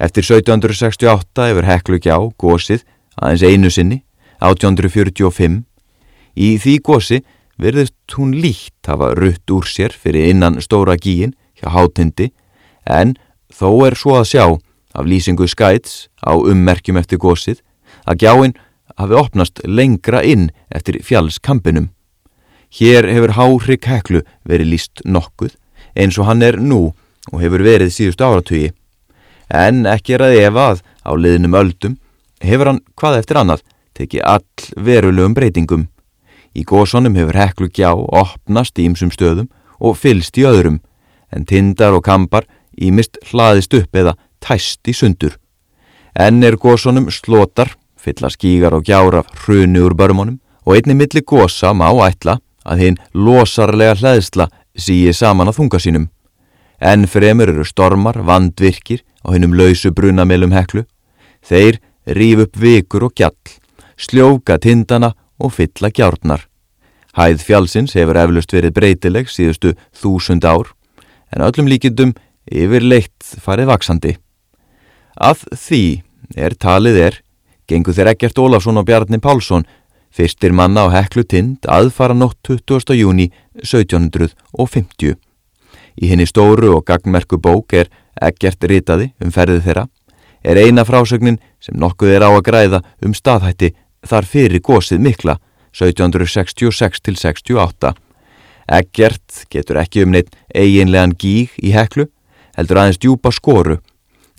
Eftir 0.00 0.26
1768 0.26 1.48
hefur 1.48 1.68
heklu 1.68 2.00
gjá 2.02 2.16
gósið 2.40 2.82
aðeins 3.14 3.44
einu 3.46 3.70
sinni, 3.70 4.02
1845. 4.42 5.62
Í 6.34 6.48
því 6.58 6.74
gósi 6.82 7.20
verðist 7.62 8.16
hún 8.18 8.34
líkt 8.34 8.88
hafa 8.90 9.12
rutt 9.14 9.50
úr 9.54 9.68
sér 9.70 9.94
fyrir 9.94 10.32
innan 10.32 10.58
stóra 10.62 10.96
gíin 10.98 11.36
hjá 11.54 11.70
hátindi 11.70 12.32
en 12.90 13.14
þó 13.54 13.86
er 13.86 13.94
svo 13.94 14.18
að 14.18 14.30
sjá 14.32 14.46
af 14.94 15.06
lýsingu 15.06 15.48
skæts 15.50 16.08
á 16.22 16.32
ummerkjum 16.34 16.98
eftir 17.00 17.18
gósið 17.18 17.60
að 18.06 18.24
gjáinn 18.24 18.56
hafi 18.98 19.18
opnast 19.18 19.60
lengra 19.66 20.22
inn 20.22 20.50
eftir 20.70 21.00
fjallskampinum. 21.02 21.90
Hér 22.74 23.06
hefur 23.10 23.34
Hárik 23.38 23.86
Heklu 23.86 24.22
verið 24.46 24.70
líst 24.72 25.02
nokkuð 25.04 25.54
eins 25.94 26.18
og 26.18 26.28
hann 26.28 26.42
er 26.42 26.58
nú 26.58 26.94
og 27.32 27.40
hefur 27.42 27.62
verið 27.64 27.92
síðust 27.94 28.22
áratögi. 28.22 28.72
En 29.50 29.84
ekki 29.86 30.16
er 30.16 30.26
að 30.26 30.38
ef 30.40 30.58
að 30.58 30.82
á 31.04 31.10
liðnum 31.14 31.58
öldum 31.58 31.98
hefur 32.42 32.72
hann 32.72 32.82
hvað 32.98 33.20
eftir 33.20 33.40
annað 33.40 33.64
tekið 33.94 34.26
all 34.26 34.84
verulegum 34.86 35.36
breytingum. 35.36 35.86
Í 36.54 36.62
gósonum 36.66 37.16
hefur 37.18 37.38
heklu 37.38 37.70
gjá 37.70 37.92
opnast 37.94 38.78
í 38.78 38.88
ymsum 38.88 39.10
stöðum 39.14 39.50
og 39.78 39.98
fylst 39.98 40.38
í 40.38 40.46
öðrum, 40.46 40.80
en 41.34 41.46
tindar 41.46 41.96
og 41.96 42.04
kampar 42.06 42.46
ímist 42.78 43.18
hlaðist 43.30 43.74
upp 43.74 43.96
eða 43.96 44.14
tæst 44.44 44.84
í 44.88 44.94
sundur. 44.94 45.38
Enn 46.14 46.44
er 46.44 46.58
gósonum 46.60 47.08
slotar, 47.10 47.72
fylla 47.96 48.30
skígar 48.30 48.76
og 48.76 48.84
gjár 48.86 49.22
af 49.22 49.30
hrunu 49.44 49.86
úr 49.88 49.96
börmónum 49.96 50.38
og 50.66 50.76
einni 50.76 50.94
milli 50.94 51.24
gósa 51.24 51.72
má 51.72 51.88
ætla 52.06 52.38
að 52.64 52.80
hinn 52.84 53.00
losarlega 53.14 53.96
hlæðsla 53.98 54.48
síi 54.76 55.12
saman 55.12 55.50
að 55.50 55.58
þunga 55.58 55.80
sínum. 55.80 56.06
Enn 56.80 57.06
fremur 57.08 57.48
eru 57.48 57.64
stormar, 57.64 58.20
vandvirkir 58.22 59.02
og 59.24 59.34
hinnum 59.34 59.54
lausu 59.56 59.92
brunamelum 59.92 60.52
heklu. 60.52 60.84
Þeir 61.44 61.80
rýf 62.06 62.46
upp 62.46 62.58
vikur 62.60 63.08
og 63.08 63.14
gjall, 63.16 63.54
sljóka 63.96 64.58
tindana 64.58 65.14
og 65.40 65.54
fylla 65.56 65.90
gjárnar. 65.90 66.44
Hæð 67.14 67.44
fjálsins 67.46 67.94
hefur 67.94 68.18
eflust 68.18 68.52
verið 68.52 68.74
breytileg 68.74 69.30
síðustu 69.30 69.74
þúsund 69.94 70.44
ár, 70.44 70.72
en 71.30 71.46
öllum 71.46 71.70
líkindum 71.70 72.14
yfir 72.50 72.82
leitt 72.82 73.34
farið 73.44 73.70
vaksandi. 73.70 74.16
Að 75.14 75.44
því 75.54 76.02
er 76.36 76.54
talið 76.58 76.96
er, 76.98 77.14
gengur 77.70 77.94
þeir 77.94 78.08
ekkert 78.14 78.38
Ólafsson 78.38 78.78
og 78.80 78.86
Bjarni 78.88 79.20
Pálsson, 79.22 79.64
fyrstir 80.14 80.52
manna 80.54 80.86
á 80.86 80.88
heklu 80.94 81.24
tind 81.26 81.66
aðfara 81.70 82.14
nótt 82.14 82.38
20. 82.46 82.94
júni 82.98 83.30
1750. 83.62 85.14
Í 85.94 86.08
henni 86.10 86.26
stóru 86.26 86.74
og 86.76 86.84
gagnmerku 86.86 87.38
bók 87.38 87.72
er 87.74 87.88
ekkert 88.22 88.64
ritaði 88.66 89.12
um 89.22 89.30
ferðið 89.34 89.64
þeirra, 89.66 89.88
er 90.42 90.56
eina 90.58 90.84
frásögnin 90.86 91.38
sem 91.62 91.78
nokkuð 91.78 92.10
er 92.14 92.22
á 92.26 92.30
að 92.30 92.46
græða 92.46 92.82
um 93.02 93.14
staðhætti 93.14 93.74
þar 94.04 94.24
fyrir 94.26 94.60
gósið 94.60 95.00
mikla 95.02 95.38
1766-68. 95.74 97.94
Ekkert 98.70 99.46
getur 99.50 99.76
ekki 99.82 100.02
um 100.04 100.10
neitt 100.14 100.30
eiginlegan 100.54 101.14
gíg 101.18 101.50
í 101.58 101.70
heklu, 101.74 102.06
heldur 102.56 102.78
aðeins 102.80 102.98
djúpa 103.02 103.30
skoru, 103.34 103.76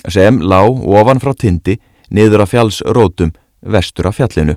sem 0.09 0.39
lá 0.41 0.61
ofan 0.65 1.19
frá 1.19 1.33
tindi 1.33 1.79
niður 2.09 2.45
af 2.45 2.53
fjallsrótum 2.53 3.33
vestur 3.65 4.07
af 4.07 4.19
fjallinu 4.19 4.55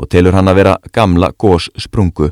og 0.00 0.08
telur 0.10 0.34
hann 0.34 0.48
að 0.48 0.60
vera 0.62 0.76
gamla 0.92 1.30
góssprungu. 1.38 2.30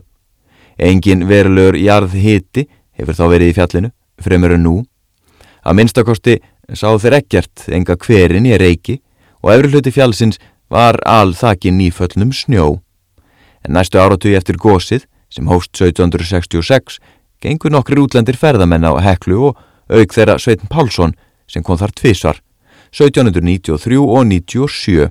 Engin 0.78 1.26
verulegur 1.28 1.76
jarð 1.76 2.14
hiti 2.16 2.64
hefur 2.98 3.14
þá 3.14 3.24
verið 3.34 3.50
í 3.50 3.56
fjallinu, 3.58 3.90
fremur 4.22 4.54
en 4.54 4.64
nú. 4.64 4.76
Að 5.66 5.76
minnstakosti 5.78 6.38
sá 6.74 6.88
þeir 6.96 7.18
ekkert 7.20 7.68
enga 7.68 7.96
hverin 8.00 8.48
í 8.48 8.56
reiki 8.58 8.98
og 9.42 9.52
efri 9.52 9.72
hluti 9.72 9.92
fjallsins 9.94 10.40
var 10.72 10.98
alþakin 11.04 11.78
nýföllnum 11.78 12.32
snjó. 12.32 12.78
En 13.64 13.74
næstu 13.76 14.00
áratugi 14.00 14.36
eftir 14.38 14.56
gósið, 14.56 15.04
sem 15.28 15.48
hóst 15.48 15.74
1766, 15.76 16.98
gengur 17.42 17.72
nokkri 17.72 18.00
útlendir 18.00 18.38
ferðamenn 18.38 18.86
á 18.86 18.96
Heklu 19.02 19.50
og 19.50 19.58
auk 19.92 20.14
þeirra 20.14 20.38
Sveitin 20.40 20.70
Pálsson 20.72 21.14
sem 21.48 21.64
kom 21.64 21.78
þar 21.80 21.92
tvísvar, 21.96 22.40
1793 22.92 23.98
og 24.00 24.26
97. 24.26 25.08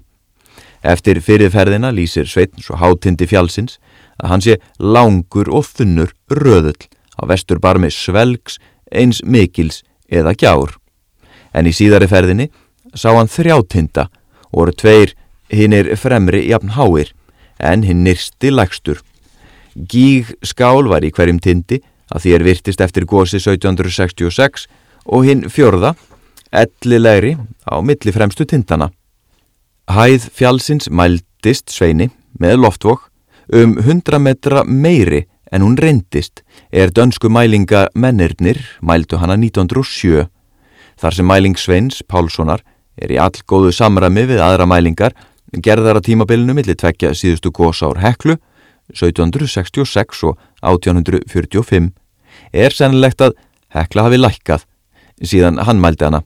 Eftir 0.88 1.22
fyrirferðina 1.22 1.92
lýsir 1.92 2.28
Sveitn 2.30 2.62
svo 2.64 2.78
hátindi 2.80 3.28
fjallsins 3.28 3.78
að 4.22 4.32
hann 4.32 4.44
sé 4.46 4.58
langur 4.80 5.50
og 5.54 5.66
þunnur 5.68 6.14
röðull 6.32 6.88
á 7.18 7.24
vestur 7.30 7.60
barmi 7.60 7.90
svelgs, 7.94 8.60
eins 8.92 9.24
mikils 9.24 9.84
eða 10.10 10.34
gjár. 10.38 10.78
En 11.54 11.68
í 11.68 11.74
síðari 11.74 12.08
ferðinni 12.10 12.50
sá 12.94 13.12
hann 13.14 13.30
þrjátinda 13.30 14.08
og 14.52 14.62
voru 14.62 14.76
tveir 14.78 15.14
hinn 15.54 15.76
er 15.76 15.94
fremri 16.00 16.46
jafn 16.48 16.76
háir 16.78 17.14
en 17.60 17.84
hinn 17.84 18.04
nyrsti 18.06 18.52
lægstur. 18.54 19.02
Gíg 19.78 20.34
skál 20.46 20.90
var 20.90 21.06
í 21.06 21.12
hverjum 21.14 21.40
tindi 21.42 21.82
að 22.14 22.24
því 22.24 22.36
er 22.36 22.46
virtist 22.48 22.82
eftir 22.82 23.06
gósi 23.06 23.42
1766 23.42 24.68
og 25.08 25.28
hinn 25.28 25.46
fjörða, 25.52 25.94
ellilegri 26.52 27.36
á 27.68 27.76
milli 27.82 28.14
fremstu 28.14 28.46
tindana. 28.46 28.90
Hæð 29.88 30.30
fjálsins 30.36 30.90
mældist 30.90 31.72
sveini 31.72 32.10
með 32.40 32.62
loftvokk 32.64 33.08
um 33.56 33.78
100 33.80 34.20
metra 34.20 34.64
meiri 34.64 35.26
en 35.52 35.64
hún 35.64 35.78
reyndist 35.80 36.44
er 36.72 36.92
dönsku 36.92 37.30
mælinga 37.32 37.88
mennirnir 37.96 38.60
mældu 38.82 39.18
hana 39.22 39.38
1907. 39.40 40.28
Þar 40.98 41.14
sem 41.14 41.28
mæling 41.28 41.56
Sveins 41.58 42.02
Pálssonar 42.04 42.64
er 42.98 43.14
í 43.14 43.20
all 43.22 43.38
góðu 43.48 43.72
samrami 43.72 44.26
við 44.28 44.42
aðra 44.44 44.66
mælingar 44.68 45.16
gerðar 45.64 46.00
á 46.00 46.02
tímabilinu 46.04 46.56
millir 46.58 46.76
tvekja 46.76 47.14
síðustu 47.16 47.54
gósár 47.54 48.02
Heklu 48.02 48.38
1766 48.92 50.24
og 50.28 50.38
1845 50.64 51.92
er 52.54 52.74
sennilegt 52.76 53.22
að 53.22 53.38
Hekla 53.76 54.08
hafi 54.08 54.20
lækkað 54.20 54.66
síðan 55.24 55.60
hann 55.64 55.82
mældi 55.84 56.08
hana. 56.08 56.24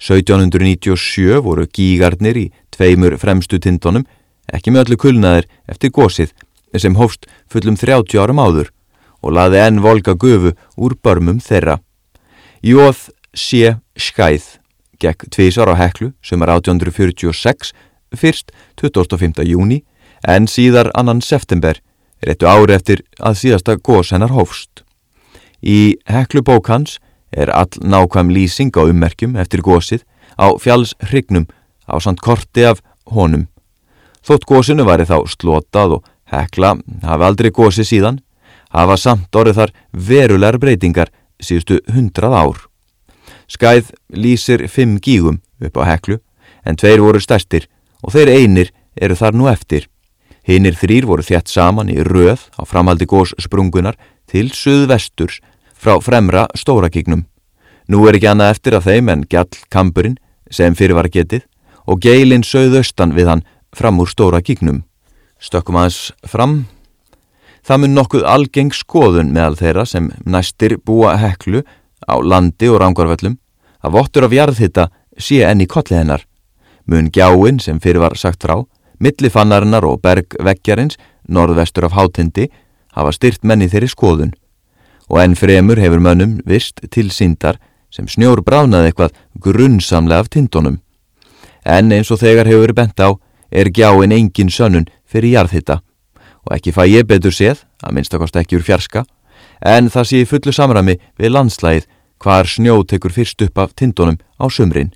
1797 0.00 1.40
voru 1.44 1.66
gígarnir 1.68 2.38
í 2.40 2.46
tveimur 2.72 3.18
fremstu 3.20 3.60
tindunum 3.60 4.06
ekki 4.50 4.72
með 4.72 4.86
öllu 4.88 5.00
kulnaðir 5.04 5.48
eftir 5.68 5.92
gósið 5.94 6.32
sem 6.78 6.96
hófst 6.96 7.26
fullum 7.50 7.76
30 7.76 8.16
árum 8.22 8.40
áður 8.40 8.70
og 9.20 9.34
laði 9.36 9.60
enn 9.60 9.82
volga 9.84 10.14
gufu 10.14 10.54
úr 10.80 10.96
börmum 11.02 11.40
þeirra. 11.44 11.78
Jóð 12.64 13.10
sé 13.36 13.76
skæð 13.96 14.56
gekk 15.00 15.28
tvísar 15.32 15.70
á 15.72 15.74
Heklu 15.76 16.12
sem 16.24 16.40
er 16.42 16.54
1846 16.56 17.72
fyrst 18.16 18.52
25. 18.80 19.44
júni 19.44 19.82
en 20.28 20.48
síðar 20.48 20.90
annan 20.94 21.20
september 21.24 21.80
réttu 22.24 22.48
ári 22.48 22.76
eftir 22.76 23.04
að 23.18 23.38
síðasta 23.44 23.76
gós 23.76 24.12
hennar 24.12 24.32
hófst. 24.32 24.84
Í 25.60 25.96
Heklu 26.08 26.42
bók 26.44 26.68
hans 26.72 26.98
er 27.32 27.50
all 27.54 27.70
nákvæm 27.80 28.30
lýsing 28.34 28.74
á 28.74 28.82
ummerkjum 28.82 29.36
eftir 29.36 29.62
gósið 29.62 30.04
á 30.38 30.50
fjallshrygnum 30.58 31.46
á 31.86 31.94
samt 32.00 32.20
korti 32.20 32.64
af 32.66 32.82
honum. 33.06 33.46
Þótt 34.26 34.46
gósinu 34.46 34.84
væri 34.84 35.06
þá 35.08 35.24
slotað 35.30 35.98
og 35.98 36.08
Hekla 36.30 36.76
hafi 37.02 37.26
aldrei 37.26 37.50
gósið 37.50 37.88
síðan, 37.88 38.20
hafa 38.70 38.96
samt 38.96 39.34
orðið 39.34 39.58
þar 39.58 39.72
verulegar 39.90 40.58
breytingar 40.62 41.10
síðustu 41.42 41.80
hundrað 41.90 42.36
ár. 42.36 42.58
Skæð 43.50 43.90
lýsir 44.14 44.68
fimm 44.70 45.00
gígum 45.02 45.40
upp 45.58 45.80
á 45.80 45.82
Heklu 45.90 46.20
en 46.64 46.76
tveir 46.76 47.02
voru 47.02 47.20
stærstir 47.22 47.66
og 48.04 48.14
þeir 48.14 48.30
einir 48.36 48.70
eru 48.94 49.16
þar 49.18 49.34
nú 49.34 49.48
eftir. 49.50 49.88
Hinnir 50.46 50.76
þrýr 50.78 51.06
voru 51.08 51.24
þjætt 51.26 51.50
saman 51.50 51.90
í 51.90 51.98
röð 52.06 52.46
á 52.56 52.62
framhaldi 52.66 53.08
gós 53.10 53.34
sprungunar 53.42 53.98
til 54.30 54.50
suðvesturs 54.54 55.40
frá 55.80 55.96
fremra 56.04 56.46
stórakignum. 56.56 57.24
Nú 57.88 58.04
er 58.06 58.18
ekki 58.18 58.28
annað 58.30 58.52
eftir 58.54 58.76
af 58.76 58.86
þeim 58.86 59.08
en 59.08 59.24
gjall 59.30 59.48
kampurinn 59.72 60.18
sem 60.52 60.76
fyrir 60.76 60.98
var 60.98 61.08
getið 61.08 61.46
og 61.88 62.02
geilin 62.04 62.44
söðaustan 62.46 63.16
við 63.16 63.32
hann 63.32 63.44
fram 63.76 64.00
úr 64.02 64.10
stórakignum. 64.10 64.82
Stökkum 65.40 65.80
aðeins 65.80 66.12
fram. 66.28 66.64
Það 67.64 67.82
mun 67.82 67.96
nokkuð 67.96 68.26
algeng 68.28 68.72
skoðun 68.76 69.32
meðal 69.32 69.56
þeirra 69.56 69.86
sem 69.88 70.10
næstir 70.24 70.76
búa 70.84 71.16
heklu 71.20 71.64
á 72.04 72.14
landi 72.20 72.68
og 72.68 72.80
rángarvöllum 72.82 73.38
að 73.80 73.96
vottur 73.96 74.28
af 74.28 74.36
jarðhitta 74.36 74.90
sé 75.16 75.42
enn 75.48 75.64
í 75.64 75.68
kollið 75.68 76.02
hennar 76.02 76.26
mun 76.90 77.10
gjáinn 77.14 77.60
sem 77.62 77.78
fyrir 77.80 78.02
var 78.02 78.16
sagt 78.18 78.42
frá, 78.42 78.58
millifannarinnar 78.98 79.86
og 79.86 80.00
bergveggjarins, 80.02 80.98
norðvestur 81.28 81.86
af 81.86 81.94
hátindi, 81.94 82.48
hafa 82.96 83.12
styrt 83.14 83.44
menni 83.46 83.68
þeirri 83.70 83.90
skoðun 83.92 84.32
og 85.10 85.18
enn 85.18 85.34
fremur 85.34 85.80
hefur 85.82 86.00
mönnum 86.00 86.38
vist 86.46 86.80
til 86.94 87.10
síndar 87.10 87.58
sem 87.90 88.06
snjór 88.06 88.44
bránaði 88.46 88.90
eitthvað 88.90 89.16
grunnsamlega 89.42 90.22
af 90.22 90.30
tindunum. 90.30 90.78
En 91.66 91.90
eins 91.92 92.10
og 92.14 92.20
þegar 92.22 92.48
hefur 92.48 92.72
bent 92.72 93.02
á 93.02 93.18
er 93.50 93.70
gjáin 93.74 94.14
engin 94.14 94.52
sönnun 94.52 94.86
fyrir 95.04 95.34
jarðhitta 95.34 95.80
og 96.46 96.54
ekki 96.56 96.72
fæ 96.72 96.86
ég 96.88 97.04
betur 97.04 97.34
séð, 97.34 97.66
að 97.84 97.96
minnstakost 97.98 98.38
ekki 98.40 98.56
úr 98.56 98.64
fjarska, 98.64 99.02
en 99.60 99.90
það 99.92 100.06
sé 100.08 100.22
fullu 100.24 100.54
samrami 100.56 100.96
við 101.20 101.34
landslægið 101.34 101.88
hvar 102.20 102.48
snjó 102.48 102.78
tekur 102.88 103.12
fyrst 103.12 103.42
upp 103.44 103.58
af 103.58 103.74
tindunum 103.76 104.16
á 104.40 104.48
sumrin. 104.48 104.94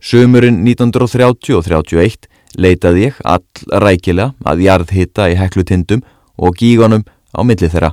Sumurinn 0.00 0.64
1930 0.66 1.54
og 1.58 1.64
31 1.66 2.26
leitaði 2.58 3.08
ég 3.08 3.22
all 3.22 3.80
rækilega 3.84 4.34
að 4.46 4.66
jarðhitta 4.66 5.28
í 5.30 5.38
heklutindum 5.38 6.02
og 6.38 6.58
gígonum 6.58 7.06
á 7.34 7.40
milli 7.42 7.70
þeirra 7.70 7.92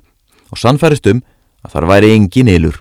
og 0.55 0.61
sannfærist 0.61 1.07
um 1.11 1.19
að 1.65 1.75
þar 1.75 1.87
væri 1.91 2.11
engin 2.15 2.49
ylur. 2.49 2.79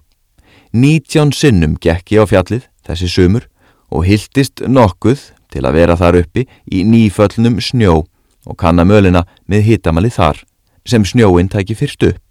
Nítján 0.74 1.32
sinnum 1.34 1.74
gekki 1.82 2.20
á 2.22 2.24
fjallið 2.30 2.68
þessi 2.86 3.10
sumur 3.10 3.48
og 3.90 4.06
hildist 4.06 4.62
nokkuð 4.62 5.20
til 5.50 5.62
að 5.66 5.76
vera 5.78 5.96
þar 5.98 6.20
uppi 6.22 6.46
í 6.70 6.84
nýföllnum 6.86 7.58
snjó 7.62 8.04
og 8.44 8.56
kanna 8.60 8.86
mölina 8.86 9.24
með 9.50 9.66
hitamali 9.70 10.10
þar 10.12 10.44
sem 10.86 11.04
snjóin 11.06 11.50
tæki 11.50 11.74
fyrst 11.78 12.02
upp. 12.06 12.22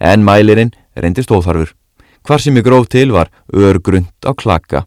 En 0.00 0.24
mælirinn 0.26 0.72
reyndist 0.96 1.30
óþarfur. 1.30 1.70
Hvar 2.24 2.40
sem 2.40 2.56
ég 2.56 2.64
gróf 2.64 2.88
til 2.88 3.12
var 3.12 3.30
örgrund 3.52 4.10
á 4.24 4.32
klakka. 4.34 4.86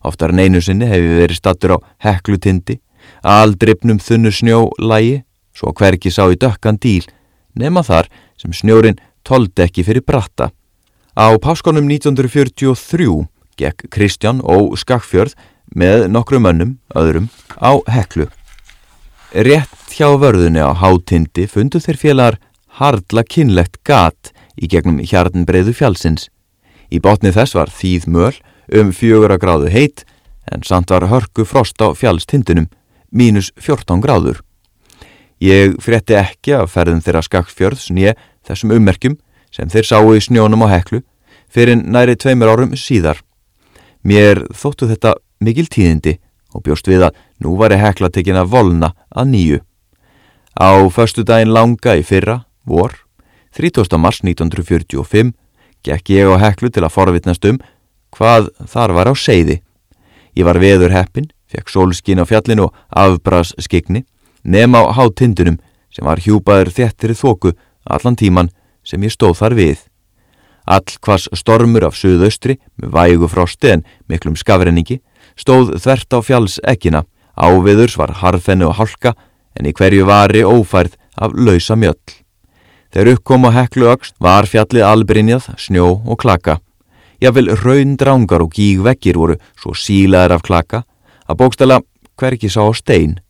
Oftar 0.00 0.32
en 0.32 0.40
einu 0.40 0.60
sinni 0.64 0.86
hefur 0.88 1.18
verið 1.20 1.36
stattur 1.36 1.76
á 1.76 1.78
heklutindi, 2.06 2.78
aldripnum 3.26 3.98
þunnu 4.00 4.32
snjó 4.32 4.60
lægi, 4.78 5.24
svo 5.52 5.74
hverki 5.76 6.12
sá 6.14 6.24
í 6.30 6.38
dökkan 6.40 6.78
díl, 6.80 7.04
nema 7.58 7.82
þar 7.84 8.08
sem 8.38 8.54
snjórin 8.54 8.96
tóldi 9.26 9.64
ekki 9.66 9.84
fyrir 9.86 10.04
bratta. 10.06 10.50
Á 11.16 11.26
páskonum 11.42 11.88
1943 11.90 13.26
gekk 13.60 13.88
Kristján 13.92 14.40
og 14.40 14.76
Skakfjörð 14.80 15.34
með 15.76 16.08
nokkru 16.10 16.40
mönnum, 16.42 16.78
öðrum, 16.96 17.28
á 17.60 17.78
heklu. 17.90 18.26
Rétt 19.30 19.94
hjá 19.94 20.08
vörðunni 20.18 20.62
á 20.62 20.74
hátindi 20.74 21.46
fundu 21.46 21.78
þeir 21.82 21.98
félagar 22.00 22.38
hardla 22.80 23.22
kynlegt 23.22 23.78
gat 23.86 24.32
í 24.58 24.66
gegnum 24.70 24.98
hjarnbreiðu 25.04 25.74
fjálsins. 25.76 26.28
Í 26.90 26.98
botni 26.98 27.30
þess 27.34 27.54
var 27.54 27.70
þýð 27.70 28.08
möl 28.10 28.34
um 28.74 28.90
fjögur 28.94 29.34
að 29.34 29.42
gráðu 29.44 29.70
heit 29.70 30.04
en 30.50 30.64
samt 30.66 30.90
var 30.90 31.06
hörku 31.10 31.46
frost 31.46 31.78
á 31.78 31.94
fjálstindunum, 31.94 32.66
mínus 33.10 33.52
14 33.58 34.02
gráður. 34.02 34.40
Ég 35.40 35.78
frétti 35.80 36.16
ekki 36.20 36.52
að 36.58 36.68
ferðin 36.74 37.00
þeirra 37.04 37.22
skakfjörðs 37.24 37.88
nýja 37.96 38.16
þessum 38.44 38.74
ummerkjum 38.76 39.16
sem 39.50 39.70
þeir 39.72 39.88
sáu 39.88 40.12
í 40.12 40.20
snjónum 40.20 40.66
á 40.68 40.76
heklu 40.76 41.00
fyrir 41.50 41.80
næri 41.80 42.16
tveimur 42.16 42.52
árum 42.52 42.76
síðar. 42.76 43.22
Mér 44.04 44.44
þóttu 44.52 44.88
þetta 44.90 45.16
mikil 45.40 45.66
tíðindi 45.72 46.18
og 46.54 46.64
bjóst 46.66 46.88
við 46.88 47.08
að 47.08 47.18
nú 47.40 47.56
var 47.56 47.72
ég 47.72 47.82
hekla 47.82 48.10
tekin 48.12 48.38
að 48.38 48.52
volna 48.52 48.92
að 49.08 49.32
nýju. 49.32 49.60
Á 50.60 50.70
förstu 50.92 51.24
daginn 51.24 51.54
langa 51.54 51.96
í 51.96 52.04
fyrra, 52.04 52.42
vor, 52.66 52.92
30. 53.56 53.96
mars 53.98 54.20
1945, 54.20 55.32
gekk 55.86 56.12
ég 56.12 56.28
á 56.28 56.36
heklu 56.42 56.70
til 56.70 56.84
að 56.84 56.94
forvitnast 56.94 57.46
um 57.48 57.60
hvað 58.14 58.50
þar 58.68 58.94
var 58.94 59.10
á 59.10 59.14
seiði. 59.14 59.60
Ég 60.36 60.44
var 60.46 60.60
veður 60.60 60.92
heppin, 60.94 61.30
fekk 61.50 61.70
sólskin 61.70 62.20
á 62.22 62.28
fjallinu 62.28 62.68
og 62.68 62.76
afbras 62.90 63.54
skigni, 63.58 64.04
nema 64.44 64.82
á 64.86 64.92
hátindunum 64.96 65.58
sem 65.90 66.06
var 66.06 66.20
hjúpaður 66.22 66.72
þettir 66.74 67.14
þóku 67.18 67.54
allan 67.84 68.16
tíman 68.16 68.50
sem 68.84 69.02
ég 69.02 69.14
stóð 69.14 69.38
þar 69.40 69.56
við. 69.58 69.78
All 70.66 70.86
hvers 71.02 71.28
stormur 71.34 71.88
af 71.88 71.96
suðaustri 71.98 72.58
með 72.78 72.94
vægu 72.94 73.28
frosti 73.28 73.72
en 73.74 73.84
miklum 74.08 74.36
skafrenningi 74.38 75.00
stóð 75.38 75.74
þvert 75.80 76.14
á 76.14 76.18
fjallsekkina, 76.22 77.04
áviðurs 77.34 77.96
var 77.98 78.18
harfennu 78.20 78.68
og 78.68 78.78
halka 78.78 79.14
en 79.58 79.66
í 79.66 79.74
hverju 79.74 80.06
vari 80.06 80.44
ófærð 80.44 80.96
af 81.20 81.34
lausa 81.34 81.76
mjöll. 81.76 81.98
Þegar 82.90 83.14
uppkom 83.14 83.46
á 83.46 83.50
heklu 83.54 83.86
öxt 83.92 84.16
var 84.18 84.48
fjallið 84.50 84.86
albrinjað, 84.86 85.46
snjó 85.58 86.00
og 86.02 86.18
klaka. 86.18 86.58
Jáfnvel 87.22 87.54
raundrángar 87.60 88.42
og 88.42 88.54
gígvekkir 88.56 89.18
voru 89.20 89.36
svo 89.58 89.74
sílaðir 89.76 90.38
af 90.38 90.46
klaka 90.46 90.82
að 91.28 91.38
bókstala 91.42 91.80
hverki 92.18 92.50
sá 92.50 92.64
stein. 92.74 93.20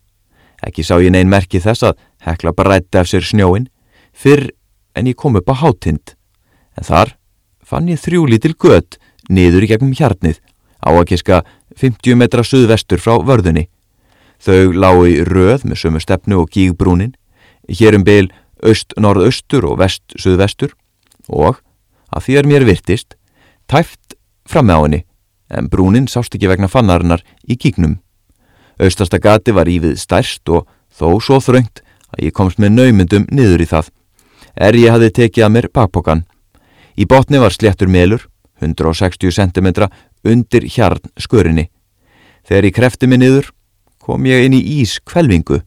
Ekki 0.61 0.85
sá 0.85 0.97
ég 1.01 1.13
neyn 1.13 1.29
merki 1.29 1.61
þess 1.61 1.85
að 1.87 2.01
hekla 2.25 2.53
brætti 2.53 2.99
af 3.01 3.09
sér 3.09 3.25
snjóin 3.25 3.69
fyrr 4.13 4.51
en 4.95 5.07
ég 5.09 5.17
kom 5.17 5.37
upp 5.39 5.49
á 5.49 5.55
hátind. 5.61 6.13
En 6.77 6.85
þar 6.85 7.15
fann 7.65 7.89
ég 7.89 8.01
þrjú 8.01 8.27
lítil 8.29 8.53
gött 8.59 8.99
niður 9.29 9.65
í 9.65 9.71
gegnum 9.71 9.95
hjarnið 9.95 10.41
á 10.81 10.89
að 10.91 11.07
kiska 11.13 11.41
50 11.77 12.17
metra 12.19 12.43
suðvestur 12.43 13.01
frá 13.01 13.17
vörðunni. 13.23 13.67
Þau 14.41 14.73
lágu 14.73 15.05
í 15.07 15.17
röð 15.25 15.65
með 15.69 15.83
sömu 15.83 16.01
stefnu 16.01 16.41
og 16.41 16.49
gígbrúnin, 16.51 17.13
hér 17.69 17.97
um 17.97 18.05
byl 18.05 18.31
öst-norðaustur 18.65 19.65
og 19.69 19.77
vest-suðvestur 19.81 20.73
og, 21.29 21.61
að 22.09 22.25
því 22.25 22.37
er 22.37 22.49
mér 22.49 22.65
virtist, 22.67 23.15
tæft 23.69 24.17
fram 24.49 24.67
með 24.69 24.77
á 24.77 24.81
henni, 24.81 25.01
en 25.53 25.69
brúnin 25.69 26.09
sást 26.09 26.33
ekki 26.35 26.49
vegna 26.49 26.69
fannarinnar 26.71 27.23
í 27.45 27.57
gígnum. 27.57 27.99
Östasta 28.81 29.19
gati 29.21 29.53
var 29.53 29.69
ívið 29.69 29.97
stærst 30.01 30.49
og 30.49 30.65
þó 30.89 31.19
svo 31.21 31.37
þröngt 31.43 31.83
að 32.15 32.25
ég 32.25 32.33
komst 32.33 32.59
með 32.59 32.75
naumundum 32.79 33.27
niður 33.29 33.61
í 33.61 33.69
það, 33.69 33.91
er 34.55 34.77
ég 34.79 34.93
hafi 34.93 35.11
tekið 35.21 35.45
að 35.45 35.53
mér 35.55 35.67
bakpokan. 35.73 36.23
Í 36.97 37.05
botni 37.05 37.39
var 37.39 37.53
sléttur 37.53 37.91
melur, 37.91 38.25
160 38.61 39.31
cm 39.37 39.69
undir 40.27 40.65
hjarn 40.69 41.13
skörinni. 41.17 41.69
Þegar 42.45 42.67
ég 42.67 42.75
krefti 42.75 43.07
mig 43.07 43.21
niður 43.21 43.51
kom 44.01 44.25
ég 44.25 44.47
inn 44.47 44.57
í 44.57 44.61
ískvelvingu. 44.81 45.61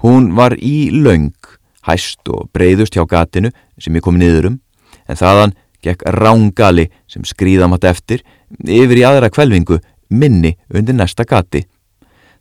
Hún 0.00 0.32
var 0.36 0.56
í 0.56 0.90
laung, 0.96 1.36
hæst 1.84 2.24
og 2.32 2.48
breyðust 2.56 2.96
hjá 2.96 3.04
gatinu 3.08 3.52
sem 3.80 3.96
ég 3.96 4.04
kom 4.04 4.16
niður 4.20 4.50
um, 4.50 4.56
en 5.08 5.20
þaðan 5.20 5.54
gekk 5.84 6.04
rángali 6.16 6.88
sem 7.08 7.24
skrýðamátt 7.24 7.84
eftir 7.88 8.24
yfir 8.64 9.00
í 9.00 9.04
aðra 9.08 9.30
kvelvingu 9.32 9.80
minni 10.08 10.56
undir 10.72 10.96
næsta 10.96 11.28
gati. 11.28 11.66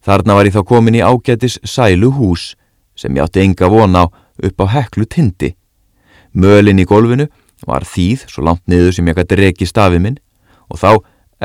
Þarna 0.06 0.36
var 0.38 0.48
ég 0.48 0.56
þá 0.56 0.64
komin 0.68 0.96
í 0.96 1.04
ágætis 1.04 1.60
sælu 1.68 2.12
hús 2.16 2.54
sem 2.96 3.16
ég 3.16 3.26
átti 3.26 3.44
enga 3.44 3.70
vona 3.72 4.06
á 4.08 4.12
upp 4.40 4.64
á 4.64 4.66
heklu 4.76 5.06
tindi. 5.06 5.56
Mölin 6.34 6.80
í 6.80 6.88
golfinu 6.88 7.28
var 7.68 7.84
þýð 7.84 8.26
svo 8.32 8.46
langt 8.48 8.64
niður 8.68 8.96
sem 8.96 9.08
ég 9.08 9.18
gæti 9.18 9.40
reki 9.40 9.68
stafið 9.68 10.04
minn 10.04 10.20
og 10.72 10.80
þá 10.80 10.90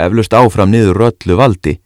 eflust 0.06 0.34
áfram 0.34 0.70
niður 0.70 1.00
röllu 1.02 1.38
valdi 1.38 1.78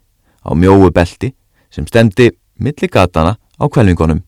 á 0.44 0.52
mjóu 0.52 0.90
belti 0.92 1.32
sem 1.72 1.86
stemdi 1.86 2.30
milligatana 2.60 3.36
á 3.36 3.64
kvelvingunum. 3.68 4.22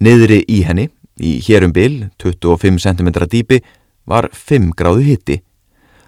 Niðri 0.00 0.42
í 0.48 0.60
henni, 0.66 0.90
í 1.16 1.40
hérum 1.40 1.72
bil, 1.72 2.08
25 2.20 2.80
cm 2.82 3.08
dýpi, 3.32 3.62
var 4.04 4.28
5 4.32 4.74
gráðu 4.76 5.04
hitti. 5.06 5.40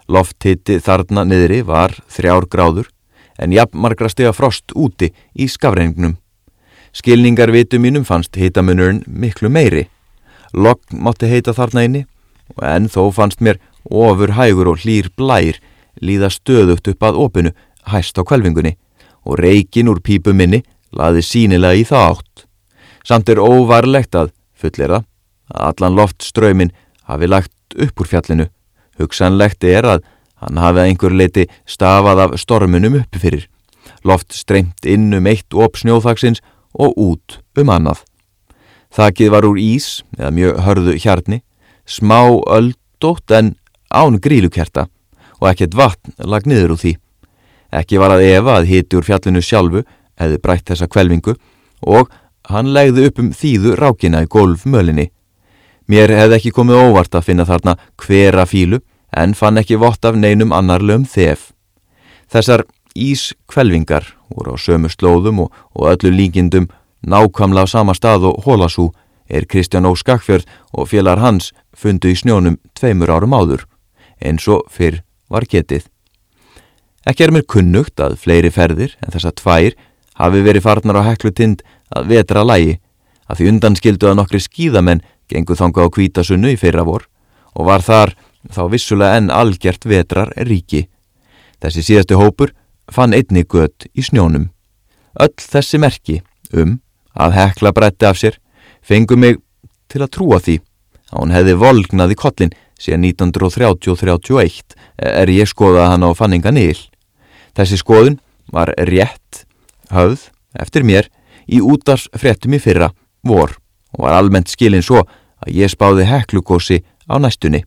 Lofthitti 0.08 0.78
þarna 0.84 1.24
niðri 1.24 1.62
var 1.64 1.96
3 2.12 2.44
gráður 2.52 2.92
en 3.38 3.52
jafnmargra 3.52 4.10
stega 4.10 4.32
frost 4.32 4.74
úti 4.74 5.12
í 5.34 5.48
skafreiningnum. 5.48 6.16
Skilningarvitu 6.92 7.78
mínum 7.78 8.04
fannst 8.04 8.36
hittamunurinn 8.36 9.04
miklu 9.06 9.50
meiri. 9.52 9.86
Lokn 10.54 11.02
mátti 11.04 11.28
heita 11.30 11.54
þarna 11.54 11.84
inni 11.86 12.04
en 12.64 12.88
þó 12.88 13.10
fannst 13.14 13.42
mér 13.44 13.60
ofur 13.84 14.34
hægur 14.36 14.72
og 14.72 14.82
hlýr 14.82 15.10
blær 15.16 15.60
líða 16.00 16.30
stöðugt 16.32 16.88
upp 16.90 17.04
að 17.04 17.20
opinu 17.24 17.54
hæst 17.92 18.18
á 18.18 18.22
kvelvingunni 18.24 18.76
og 19.28 19.38
reikin 19.40 19.90
úr 19.92 20.00
pípu 20.04 20.32
minni 20.32 20.62
laði 20.92 21.22
sínilega 21.22 21.76
í 21.76 21.84
það 21.88 22.12
átt. 22.12 22.44
Samt 23.04 23.28
er 23.28 23.40
óvarlegt 23.40 24.16
að 24.16 24.32
fullera 24.56 25.02
að 25.52 25.64
allan 25.70 25.96
loftströymin 25.96 26.74
hafi 27.08 27.28
lagt 27.28 27.76
upp 27.76 28.00
úr 28.00 28.08
fjallinu. 28.08 28.48
Hugsanlegt 28.98 29.64
er 29.64 29.86
að 29.86 30.06
hann 30.42 30.60
hafi 30.60 30.82
að 30.82 30.90
einhver 30.90 31.14
leiti 31.14 31.46
stafað 31.66 32.24
af 32.24 32.36
stormunum 32.40 33.00
uppi 33.00 33.22
fyrir. 33.22 33.48
Loft 34.04 34.34
streymt 34.36 34.86
inn 34.86 35.10
um 35.16 35.26
eitt 35.26 35.54
op 35.54 35.78
snjóþaksins 35.80 36.42
og 36.78 36.94
út 36.96 37.40
um 37.58 37.72
annað. 37.74 38.04
Þakið 38.94 39.32
var 39.34 39.46
úr 39.48 39.58
ís 39.60 40.02
eða 40.16 40.30
mjög 40.32 40.60
hörðu 40.64 40.94
hjarni, 40.96 41.42
smá 41.84 42.20
öldótt 42.46 43.34
en 43.34 43.56
án 43.92 44.20
grílukerta 44.20 44.86
og 45.40 45.50
ekkert 45.50 45.76
vatn 45.76 46.14
lag 46.24 46.46
niður 46.46 46.76
úr 46.76 46.82
því. 46.82 46.94
Ekki 47.74 48.00
var 48.00 48.14
að 48.16 48.24
Eva 48.30 48.56
að 48.58 48.70
hiti 48.70 48.96
úr 48.96 49.04
fjallinu 49.04 49.42
sjálfu 49.44 49.84
hefði 50.18 50.40
brætt 50.42 50.70
þessa 50.70 50.88
kvelvingu 50.88 51.34
og 51.84 52.08
hann 52.48 52.72
legði 52.72 53.08
upp 53.08 53.20
um 53.20 53.32
þýðu 53.36 53.74
rákina 53.76 54.22
í 54.24 54.30
golfmölinni. 54.30 55.10
Mér 55.88 56.12
hefði 56.16 56.38
ekki 56.38 56.54
komið 56.56 56.80
óvart 56.88 57.16
að 57.16 57.28
finna 57.28 57.46
þarna 57.48 57.76
hvera 58.00 58.46
fílu 58.48 58.80
en 59.16 59.34
fann 59.34 59.58
ekki 59.60 59.78
vott 59.80 60.04
af 60.04 60.16
neinum 60.16 60.52
annarlegum 60.52 61.06
þef. 61.08 61.50
Þessar 62.28 62.64
ískvelvingar 62.98 64.14
voru 64.28 64.54
á 64.54 64.56
sömu 64.60 64.90
slóðum 64.92 65.44
og, 65.46 65.52
og 65.74 65.92
öllu 65.92 66.12
líkindum 66.12 66.68
nákvæmlega 67.06 67.68
á 67.68 67.72
sama 67.72 67.94
stað 67.94 68.28
og 68.32 68.42
hólasú 68.44 68.90
er 69.28 69.46
Kristján 69.46 69.86
Ó 69.88 69.92
Skakfjörð 69.96 70.48
og 70.72 70.88
félagar 70.88 71.22
hans 71.22 71.52
fundu 71.76 72.10
í 72.10 72.16
snjónum 72.16 72.58
tveimur 72.74 73.12
árum 73.12 73.36
áður, 73.36 73.64
eins 74.20 74.48
og 74.48 74.66
fyrr 74.72 75.02
var 75.28 75.44
getið. 75.44 75.86
Ekki 77.08 77.24
er 77.24 77.32
mér 77.32 77.46
kunnugt 77.48 78.00
að 78.00 78.18
fleiri 78.20 78.50
ferðir 78.52 78.96
en 79.04 79.12
þess 79.12 79.28
að 79.28 79.38
tvær 79.42 79.76
hafi 80.18 80.42
verið 80.44 80.64
farnar 80.64 80.98
á 81.00 81.08
heklutind 81.08 81.62
að 81.94 82.10
vetra 82.12 82.44
lægi, 82.44 82.78
að 83.28 83.38
því 83.38 83.50
undanskildu 83.52 84.08
að 84.08 84.18
nokkri 84.18 84.40
skíðamenn 84.42 85.04
gengu 85.28 85.56
þanga 85.56 85.84
á 85.84 85.92
kvítasunnu 85.92 86.52
í 86.52 86.58
fyrra 86.60 86.84
vor 86.88 87.06
og 87.54 87.68
var 87.68 87.84
þar 87.84 88.14
þá 88.52 88.62
vissulega 88.72 89.18
enn 89.18 89.32
algjert 89.34 89.86
vetrar 89.88 90.32
ríki. 90.48 90.86
Þessi 91.62 91.84
síðasti 91.84 92.18
hópur 92.18 92.54
fann 92.92 93.16
einni 93.16 93.44
gött 93.44 93.88
í 93.94 94.04
snjónum. 94.04 94.48
Öll 95.18 95.34
þessi 95.36 95.80
merki 95.82 96.20
um 96.54 96.78
að 97.18 97.36
hekla 97.38 97.72
bretti 97.74 98.06
af 98.08 98.20
sér 98.20 98.38
fengum 98.84 99.20
mig 99.20 99.40
til 99.90 100.02
að 100.04 100.12
trúa 100.14 100.38
því 100.40 100.58
að 101.10 101.20
hún 101.20 101.34
hefði 101.34 101.58
volgnað 101.58 102.14
í 102.14 102.18
kollin 102.18 102.54
síðan 102.78 103.06
1930-31 103.10 104.76
er 105.02 105.32
ég 105.32 105.50
skoðað 105.50 105.92
hann 105.92 106.06
á 106.06 106.10
fanninga 106.14 106.52
nýl. 106.54 106.78
Þessi 107.56 107.80
skoðun 107.80 108.20
var 108.54 108.72
rétt 108.78 109.44
höfð 109.92 110.28
eftir 110.58 110.86
mér 110.86 111.08
í 111.48 111.60
útars 111.64 112.06
fréttum 112.16 112.54
í 112.54 112.62
fyrra 112.62 112.92
vor 113.26 113.56
og 113.96 114.04
var 114.04 114.18
almennt 114.18 114.52
skilin 114.52 114.84
svo 114.84 115.02
að 115.42 115.54
ég 115.56 115.72
spáði 115.72 116.06
heklugósi 116.08 116.82
á 117.08 117.16
næstunni. 117.18 117.64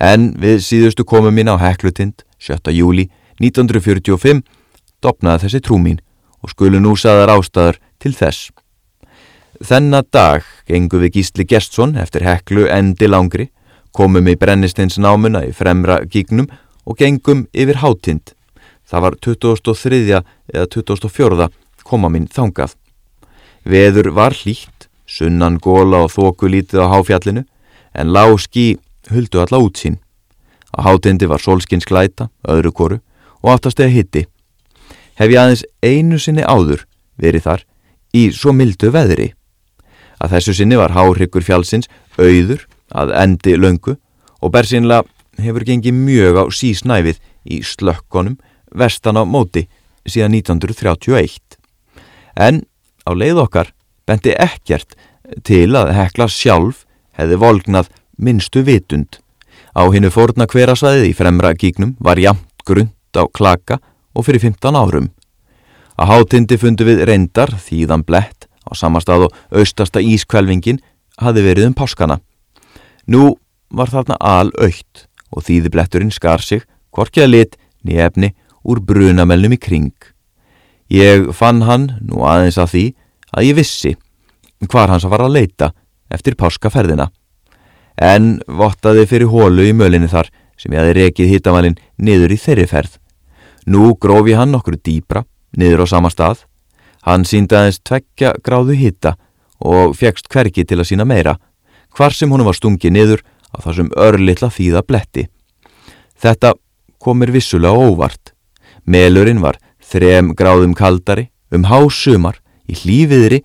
En 0.00 0.32
við 0.40 0.62
síðustu 0.64 1.04
komum 1.06 1.34
mín 1.34 1.50
á 1.50 1.56
heklutind 1.60 2.24
7. 2.38 2.72
júli 2.74 3.08
1945 3.40 4.42
dopnaði 5.02 5.46
þessi 5.46 5.62
trú 5.62 5.78
mín 5.78 6.00
og 6.42 6.52
skulu 6.52 6.80
nú 6.82 6.94
saðar 6.98 7.34
ástæðar 7.36 7.80
til 8.02 8.14
þess. 8.16 8.50
Þennan 9.64 10.06
dag 10.12 10.44
gengum 10.68 11.04
við 11.04 11.18
Gísli 11.18 11.46
Gestsson 11.46 11.94
eftir 12.00 12.24
heklu 12.26 12.66
endi 12.68 13.08
langri, 13.08 13.48
komum 13.94 14.26
í 14.28 14.34
brennistins 14.36 14.98
námuna 14.98 15.44
í 15.46 15.52
fremra 15.54 16.00
gígnum 16.04 16.50
og 16.84 16.98
gengum 16.98 17.46
yfir 17.54 17.78
hátind. 17.80 18.34
Það 18.84 19.04
var 19.06 19.16
2003. 19.22 20.22
eða 20.52 20.66
2004. 20.66 21.48
koma 21.84 22.08
minn 22.08 22.26
þangað. 22.26 22.74
Veður 23.64 24.10
var 24.12 24.32
hlýtt, 24.32 24.88
sunnan 25.06 25.58
góla 25.58 26.04
og 26.04 26.12
þóku 26.12 26.48
lítið 26.48 26.84
á 26.84 26.92
háfjallinu, 26.92 27.44
en 27.94 28.12
lág 28.12 28.36
skí 28.40 28.76
huldu 29.10 29.40
alla 29.42 29.60
út 29.60 29.78
sín. 29.80 29.98
Á 30.74 30.82
hátindi 30.86 31.28
var 31.30 31.42
solskins 31.42 31.86
glæta, 31.86 32.30
öðru 32.48 32.72
koru 32.72 32.98
og 33.42 33.52
aftastega 33.54 33.92
hitti. 33.92 34.24
Hef 35.14 35.30
ég 35.30 35.38
aðeins 35.38 35.64
einu 35.82 36.18
sinni 36.18 36.42
áður 36.42 36.86
verið 37.20 37.46
þar 37.46 37.64
í 38.14 38.28
svo 38.34 38.54
mildu 38.54 38.90
veðri 38.94 39.32
að 40.22 40.36
þessu 40.36 40.54
sinni 40.58 40.78
var 40.78 40.94
háryggur 40.94 41.44
fjálsins 41.44 41.90
auður 42.18 42.64
að 42.94 43.14
endi 43.20 43.56
löngu 43.58 43.96
og 44.40 44.52
bersynlega 44.54 45.04
hefur 45.42 45.66
gengið 45.66 45.96
mjög 45.98 46.40
á 46.40 46.44
sísnæfið 46.54 47.20
í 47.44 47.60
slökkonum 47.66 48.38
vestan 48.74 49.18
á 49.18 49.22
móti 49.26 49.66
síðan 50.06 50.36
1931. 50.38 51.58
En 52.36 52.62
á 53.06 53.10
leið 53.14 53.42
okkar 53.44 53.72
bendi 54.06 54.34
ekkert 54.36 54.96
til 55.46 55.74
að 55.78 55.94
hekla 55.96 56.28
sjálf 56.30 56.84
hefði 57.18 57.40
volgnað 57.40 57.90
minnstu 58.16 58.64
vitund. 58.66 59.20
Á 59.74 59.82
hinnu 59.90 60.10
fórna 60.14 60.46
hverasvæðið 60.46 61.08
í 61.10 61.14
fremra 61.16 61.54
gígnum 61.58 61.96
var 62.00 62.20
jamt 62.20 62.46
grund 62.66 62.92
á 63.14 63.24
klaka 63.32 63.80
og 64.14 64.26
fyrir 64.26 64.42
15 64.42 64.78
árum. 64.78 65.10
Á 65.98 66.02
hátindi 66.10 66.58
fundu 66.58 66.86
við 66.86 67.04
reyndar 67.08 67.54
þýðan 67.54 68.04
blett 68.06 68.46
á 68.66 68.72
samastað 68.74 69.28
og 69.28 69.34
austasta 69.54 70.02
ískvelvingin 70.02 70.80
hafi 71.20 71.42
verið 71.44 71.70
um 71.70 71.76
páskana. 71.76 72.20
Nú 73.06 73.34
var 73.70 73.90
þarna 73.90 74.18
al 74.20 74.50
aukt 74.58 75.06
og 75.34 75.44
þýðibletturinn 75.46 76.14
skar 76.14 76.42
sig, 76.42 76.62
korkjaði 76.94 77.30
lit, 77.30 77.56
nefni 77.84 78.32
úr 78.64 78.80
brunamelnum 78.80 79.54
í 79.54 79.60
kring. 79.60 79.94
Ég 80.90 81.30
fann 81.34 81.64
hann 81.66 81.90
nú 82.04 82.24
aðeins 82.26 82.58
að 82.60 82.70
því 82.74 82.84
að 83.34 83.46
ég 83.48 83.58
vissi 83.58 83.94
hvar 84.70 84.92
hans 84.92 85.06
var 85.10 85.24
að 85.24 85.36
leita 85.36 85.72
eftir 86.12 86.36
páskaferðina. 86.38 87.10
En 88.00 88.40
vottaði 88.46 89.06
fyrir 89.06 89.30
hólu 89.30 89.68
í 89.68 89.76
mölinni 89.76 90.10
þar 90.10 90.30
sem 90.58 90.72
ég 90.72 90.80
aði 90.80 90.96
rekið 91.00 91.30
hittamalinn 91.34 91.78
niður 91.96 92.34
í 92.34 92.40
þeirri 92.40 92.66
ferð. 92.70 92.98
Nú 93.66 93.94
grófi 94.00 94.34
hann 94.36 94.54
okkur 94.54 94.76
dýbra 94.78 95.24
niður 95.56 95.86
á 95.86 95.92
sama 95.94 96.10
stað 96.10 96.44
Hann 97.04 97.26
síndi 97.28 97.52
aðeins 97.56 97.82
tveggja 97.84 98.32
gráðu 98.44 98.76
hitta 98.80 99.14
og 99.60 99.92
fegst 99.96 100.30
hverki 100.32 100.64
til 100.64 100.80
að 100.80 100.88
sína 100.88 101.04
meira, 101.08 101.36
hvar 101.92 102.16
sem 102.16 102.30
hún 102.32 102.44
var 102.46 102.56
stungið 102.56 102.94
niður 102.96 103.24
á 103.52 103.60
þessum 103.60 103.90
örlittla 103.92 104.48
þýða 104.52 104.82
bletti. 104.88 105.26
Þetta 106.16 106.54
komir 107.04 107.32
vissulega 107.34 107.76
óvart. 107.76 108.32
Melurinn 108.88 109.42
var 109.44 109.60
þrem 109.84 110.32
gráðum 110.36 110.72
kaldari, 110.76 111.28
um 111.52 111.68
hásumar, 111.68 112.40
í 112.64 112.72
hlýfiðri 112.72 113.42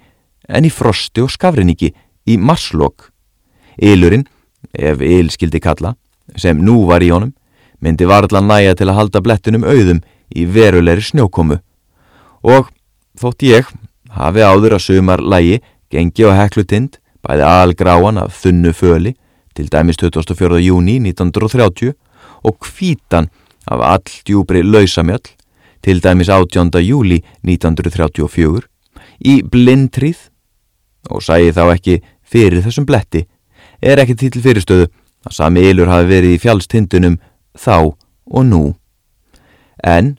en 0.47 0.65
í 0.65 0.71
frosti 0.71 1.23
og 1.25 1.31
skafriniki 1.33 1.91
í 2.31 2.39
marslokk. 2.39 3.11
Ylurinn, 3.75 4.23
ef 4.73 5.01
yl 5.01 5.29
skildi 5.33 5.59
kalla, 5.63 5.95
sem 6.35 6.59
nú 6.59 6.85
var 6.89 7.03
í 7.03 7.11
honum, 7.13 7.33
myndi 7.79 8.07
varðla 8.07 8.41
næja 8.43 8.75
til 8.75 8.89
að 8.89 8.99
halda 8.99 9.21
blettunum 9.23 9.63
auðum 9.63 10.03
í 10.35 10.45
verulegri 10.45 11.05
snjókomu 11.05 11.59
og 12.43 12.69
Þótt 13.19 13.43
ég 13.43 13.67
hafi 14.15 14.43
áður 14.47 14.77
að 14.77 14.85
sumar 14.85 15.19
lægi 15.19 15.57
gengi 15.91 16.23
og 16.29 16.37
heklutind 16.37 16.99
bæði 17.25 17.43
algráan 17.43 18.21
af 18.21 18.37
þunnu 18.39 18.71
föli 18.71 19.11
til 19.57 19.67
dæmis 19.67 19.99
24. 19.99 20.61
júni 20.63 20.95
1930 21.03 21.91
og 22.47 22.55
kvítan 22.63 23.27
af 23.67 23.83
alldjúbri 23.89 24.63
lausamjöll 24.63 25.33
til 25.83 25.99
dæmis 25.99 26.31
18. 26.31 26.71
júli 26.79 27.19
1934 27.43 28.63
í 29.27 29.35
blindtríð 29.43 30.21
og 31.11 31.25
sæði 31.25 31.51
þá 31.57 31.63
ekki 31.73 31.99
fyrir 32.23 32.63
þessum 32.63 32.87
bletti 32.87 33.25
er 33.81 34.01
ekki 34.01 34.15
til 34.17 34.43
fyrirstöðu 34.43 34.87
að 35.27 35.35
sami 35.35 35.63
ylur 35.69 35.91
hafi 35.91 36.09
verið 36.09 36.35
í 36.35 36.41
fjálstindunum 36.41 37.19
þá 37.57 37.95
og 38.29 38.43
nú. 38.45 38.63
En 39.83 40.17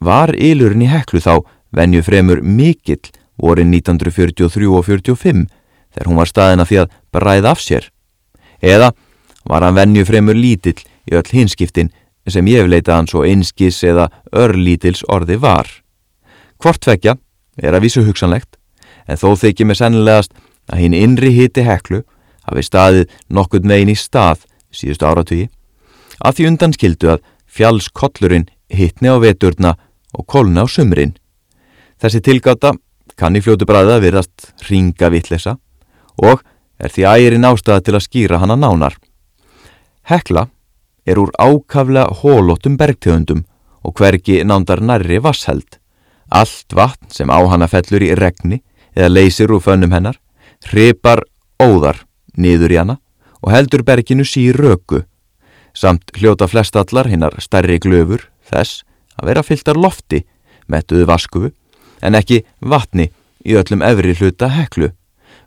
var 0.00 0.34
ylurinn 0.34 0.84
í 0.84 0.90
heklu 0.90 1.20
þá 1.20 1.44
venju 1.74 2.02
fremur 2.04 2.42
mikill 2.42 3.12
vorin 3.40 3.72
1943 3.72 4.68
og 4.70 4.84
45 4.86 5.44
þegar 5.94 6.10
hún 6.10 6.20
var 6.20 6.30
staðina 6.30 6.66
því 6.68 6.80
að 6.84 6.94
bræða 7.14 7.52
af 7.54 7.62
sér. 7.62 7.88
Eða 8.62 8.92
var 9.44 9.64
hann 9.64 9.76
venju 9.76 10.04
fremur 10.08 10.36
lítill 10.36 10.80
í 11.10 11.16
öll 11.16 11.30
hinskiptin 11.30 11.92
sem 12.28 12.46
ég 12.48 12.68
leita 12.68 12.96
hann 12.96 13.08
svo 13.10 13.24
einskis 13.28 13.82
eða 13.84 14.08
örlítils 14.32 15.04
orði 15.12 15.36
var. 15.40 15.68
Hvort 16.62 16.86
vekja 16.88 17.18
er 17.60 17.76
að 17.76 17.84
vísu 17.84 18.04
hugsanlegt 18.06 18.56
en 19.06 19.20
þó 19.20 19.34
þykir 19.36 19.68
mér 19.68 19.80
sennilegast 19.80 20.32
að 20.72 20.80
hinn 20.80 20.96
innri 20.96 21.34
hiti 21.36 21.64
heklu 21.66 22.02
hafi 22.48 22.66
staðið 22.66 23.18
nokkur 23.28 23.66
megin 23.66 23.92
í 23.92 23.98
stað 23.98 24.46
síðustu 24.74 25.08
áratví 25.08 25.42
að 26.20 26.38
því 26.38 26.48
undan 26.52 26.76
skildu 26.76 27.12
að 27.14 27.26
fjallskollurinn 27.46 28.48
hittni 28.70 29.12
á 29.12 29.16
veturna 29.22 29.76
og 30.14 30.26
kolna 30.30 30.64
á 30.64 30.66
sumrin 30.70 31.14
Þessi 32.04 32.20
tilgáta 32.20 32.74
kann 33.16 33.38
í 33.38 33.40
fljótu 33.40 33.64
bræða 33.68 34.00
virðast 34.02 34.50
ringa 34.68 35.08
vittlesa 35.14 35.54
og 36.20 36.42
er 36.76 36.92
því 36.92 37.06
ægirinn 37.08 37.46
ástæða 37.48 37.84
til 37.86 37.94
að 37.96 38.04
skýra 38.04 38.40
hana 38.42 38.56
nánar. 38.58 38.96
Hekla 40.04 40.48
er 41.06 41.20
úr 41.22 41.30
ákaflega 41.38 42.10
hólóttum 42.20 42.76
bergtegundum 42.80 43.44
og 43.84 43.96
hvergi 43.96 44.42
nándar 44.44 44.82
nærri 44.84 45.20
vassheld. 45.22 45.78
Allt 46.28 46.74
vatn 46.74 47.08
sem 47.08 47.30
á 47.30 47.40
hana 47.48 47.70
fellur 47.72 48.04
í 48.04 48.12
regni 48.18 48.60
eða 48.92 49.12
leysir 49.12 49.52
úr 49.54 49.62
fönnum 49.62 49.94
hennar, 49.94 50.18
hripar 50.68 51.22
óðar 51.62 52.02
niður 52.36 52.74
í 52.74 52.78
hana 52.80 52.98
og 53.44 53.52
heldur 53.52 53.84
berginu 53.84 54.24
sír 54.26 54.56
röku, 54.56 55.02
samt 55.74 56.14
hljóta 56.16 56.48
flestallar 56.48 57.08
hinnar 57.10 57.36
stærri 57.42 57.78
glöfur 57.82 58.28
þess 58.50 58.84
að 59.20 59.30
vera 59.30 59.44
fylltar 59.46 59.78
lofti, 59.78 60.24
metuðu 60.68 61.06
vaskufu 61.08 61.50
en 62.02 62.16
ekki 62.18 62.42
vatni 62.60 63.10
í 63.44 63.56
öllum 63.58 63.84
efri 63.84 64.14
hluta 64.16 64.48
heklu, 64.54 64.90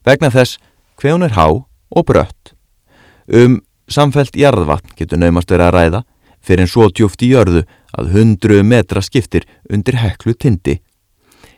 vegna 0.06 0.30
þess 0.34 0.60
hver 0.98 1.16
hún 1.18 1.26
er 1.26 1.36
há 1.38 1.48
og 1.50 2.06
brött. 2.06 2.54
Um 3.28 3.62
samfelt 3.88 4.36
jarðvatn 4.36 4.96
getur 4.98 5.20
naumast 5.22 5.52
verið 5.52 5.68
að 5.68 5.76
ræða 5.76 6.02
fyrir 6.44 6.66
en 6.66 6.72
svo 6.72 6.88
djúft 6.92 7.24
í 7.24 7.32
jörðu 7.34 7.64
að 7.98 8.12
hundru 8.16 8.60
metra 8.64 9.02
skiptir 9.04 9.48
undir 9.72 9.98
heklu 10.00 10.36
tindi. 10.36 10.80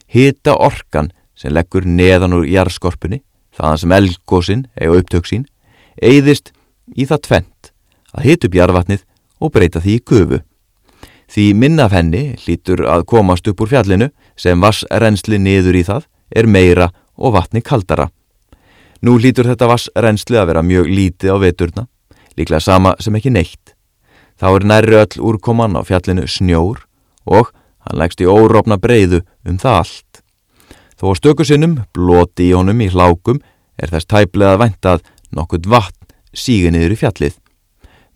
Hita 0.10 0.56
orkan 0.56 1.12
sem 1.38 1.54
leggur 1.54 1.86
neðan 1.86 2.36
úr 2.38 2.48
jarðskorpunni, 2.50 3.22
þaðan 3.60 3.82
sem 3.82 3.96
elgósin 3.98 4.66
eiga 4.80 5.00
upptöksín, 5.02 5.46
eigðist 6.02 6.54
í 6.96 7.06
það 7.06 7.26
tvent 7.28 7.72
að 8.16 8.26
hita 8.26 8.48
upp 8.48 8.56
jarðvatnið 8.58 9.04
og 9.40 9.54
breyta 9.54 9.82
því 9.84 9.98
í 9.98 10.04
gufu. 10.12 10.40
Því 11.30 11.46
minnaf 11.62 11.94
henni 11.94 12.24
lítur 12.48 12.88
að 12.90 13.06
komast 13.12 13.48
upp 13.52 13.62
úr 13.62 13.70
fjallinu 13.70 14.10
sem 14.40 14.62
vassrensli 14.64 15.38
niður 15.38 15.78
í 15.78 15.84
það 15.86 16.08
er 16.34 16.50
meira 16.50 16.90
og 17.20 17.36
vatni 17.36 17.62
kaldara. 17.62 18.10
Nú 19.06 19.16
lítur 19.22 19.48
þetta 19.48 19.70
vassrensli 19.70 20.40
að 20.40 20.50
vera 20.52 20.66
mjög 20.66 20.90
lítið 20.90 21.36
á 21.36 21.38
veturna, 21.40 21.86
líklega 22.36 22.64
sama 22.64 22.96
sem 23.00 23.16
ekki 23.16 23.32
neitt. 23.32 23.76
Þá 24.40 24.48
er 24.56 24.68
nærri 24.72 24.98
öll 25.00 25.24
úrkoman 25.30 25.78
á 25.78 25.84
fjallinu 25.86 26.26
snjór 26.28 26.82
og 27.30 27.52
hann 27.86 28.00
leggst 28.02 28.24
í 28.24 28.28
órópna 28.28 28.80
breyðu 28.82 29.22
um 29.46 29.60
það 29.62 29.82
allt. 29.84 30.09
Þó 31.00 31.14
stökusinnum, 31.16 31.78
bloti 31.96 32.50
í 32.50 32.56
honum 32.58 32.82
í 32.84 32.90
hlákum, 32.92 33.40
er 33.80 33.92
þess 33.94 34.10
tæplega 34.12 34.58
að 34.58 34.62
vænta 34.66 34.96
að 34.98 35.06
nokkurt 35.32 35.70
vatn 35.72 36.16
sígur 36.36 36.74
niður 36.76 36.96
í 36.96 37.00
fjallið. 37.00 37.38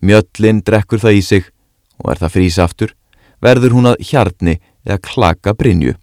Mjöllin 0.03 0.59
drekkur 0.67 0.99
það 0.99 1.15
í 1.15 1.21
sig 1.23 1.45
og 2.03 2.11
er 2.11 2.19
það 2.19 2.33
frís 2.35 2.57
aftur, 2.59 2.91
verður 3.39 3.77
hún 3.77 3.87
að 3.93 4.03
hjarni 4.03 4.57
eða 4.83 4.99
klaka 5.07 5.53
brinju. 5.55 5.95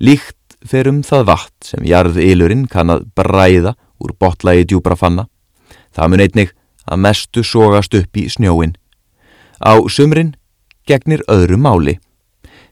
Líkt 0.00 0.56
fer 0.64 0.88
um 0.88 1.02
það 1.04 1.28
vatn 1.28 1.68
sem 1.68 1.84
jarðilurinn 1.84 2.64
kann 2.72 2.92
að 2.94 3.04
bræða 3.18 3.74
úr 4.00 4.16
botlaði 4.16 4.64
djúbra 4.70 4.96
fanna. 4.96 5.26
Það 5.92 6.08
mun 6.08 6.24
einnig 6.24 6.54
að 6.88 7.02
mestu 7.04 7.44
sógast 7.44 7.92
upp 7.98 8.16
í 8.16 8.24
snjóin. 8.32 8.72
Á 9.60 9.76
sumrin 9.92 10.32
gegnir 10.88 11.20
öðru 11.28 11.60
máli. 11.60 11.98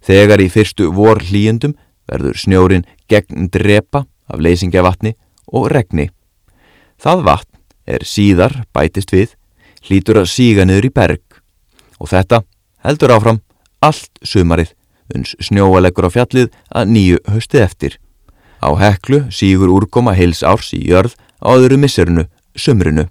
Þegar 0.01 0.41
í 0.41 0.49
fyrstu 0.49 0.89
vor 0.97 1.21
hlýjendum 1.21 1.77
verður 2.11 2.39
snjórin 2.39 2.87
gegn 3.11 3.49
drepa 3.53 4.05
af 4.31 4.43
leysingavatni 4.43 5.15
og 5.55 5.71
regni. 5.73 6.11
Það 7.01 7.25
vatn 7.29 7.61
er 7.91 8.05
síðar 8.07 8.61
bætist 8.75 9.15
við, 9.15 9.35
hlýtur 9.87 10.21
að 10.21 10.31
síga 10.35 10.67
niður 10.67 10.91
í 10.91 10.95
berg 10.95 11.41
og 12.01 12.11
þetta 12.13 12.43
heldur 12.85 13.15
áfram 13.15 13.41
allt 13.85 14.21
sumarið 14.27 14.75
uns 15.15 15.35
snjóaleggur 15.43 16.07
á 16.07 16.11
fjallið 16.15 16.51
að 16.71 16.93
nýju 16.95 17.21
höstið 17.33 17.65
eftir. 17.65 17.97
Á 18.61 18.71
heklu 18.77 19.25
sígur 19.33 19.73
úrkoma 19.73 20.15
heils 20.15 20.45
árs 20.47 20.73
í 20.77 20.83
jörð 20.85 21.17
á 21.41 21.49
öðru 21.57 21.81
misserinu, 21.81 22.27
sumrinu. 22.55 23.09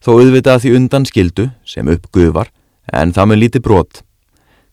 Þó 0.00 0.16
auðvitað 0.16 0.64
því 0.64 0.76
undan 0.78 1.06
skildu 1.06 1.50
sem 1.68 1.88
uppgufar 1.92 2.50
en 2.92 3.12
það 3.12 3.30
með 3.30 3.42
líti 3.42 3.62
brot. 3.62 4.02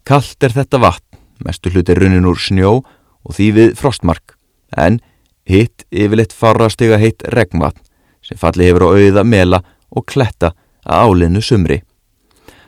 Kallt 0.07 0.43
er 0.43 0.55
þetta 0.55 0.79
vatn, 0.79 1.19
mestu 1.43 1.69
hluti 1.73 1.93
runnin 1.97 2.25
úr 2.25 2.39
snjó 2.39 2.79
og 3.27 3.35
því 3.35 3.47
við 3.57 3.75
frostmark, 3.79 4.37
en 4.75 4.99
hitt 5.47 5.85
yfirleitt 5.91 6.35
farrastega 6.35 6.99
heitt 7.01 7.23
regnvatn 7.33 7.83
sem 8.23 8.39
falli 8.39 8.67
hefur 8.67 8.87
á 8.87 8.89
auða, 8.95 9.23
mela 9.23 9.61
og 9.91 10.07
kletta 10.07 10.53
að 10.83 11.03
álinnu 11.07 11.43
sumri. 11.43 11.81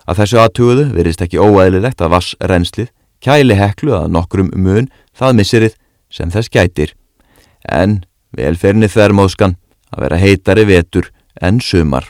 Að 0.07 0.21
þessu 0.23 0.39
aðtuguðu 0.41 0.85
verist 0.95 1.21
ekki 1.23 1.41
óæðilegt 1.41 2.01
að 2.01 2.13
vassrenslið 2.15 2.91
kæli 3.23 3.57
heklu 3.59 3.95
að 3.97 4.13
nokkrum 4.15 4.51
mun 4.55 4.87
það 5.17 5.35
missirið 5.39 5.75
sem 6.09 6.31
þess 6.31 6.51
gætir, 6.51 6.95
en 7.67 8.01
velferni 8.35 8.87
þermóðskan 8.89 9.57
að 9.91 10.05
vera 10.05 10.21
heitari 10.21 10.65
vetur 10.69 11.11
en 11.41 11.59
sumar. 11.61 12.07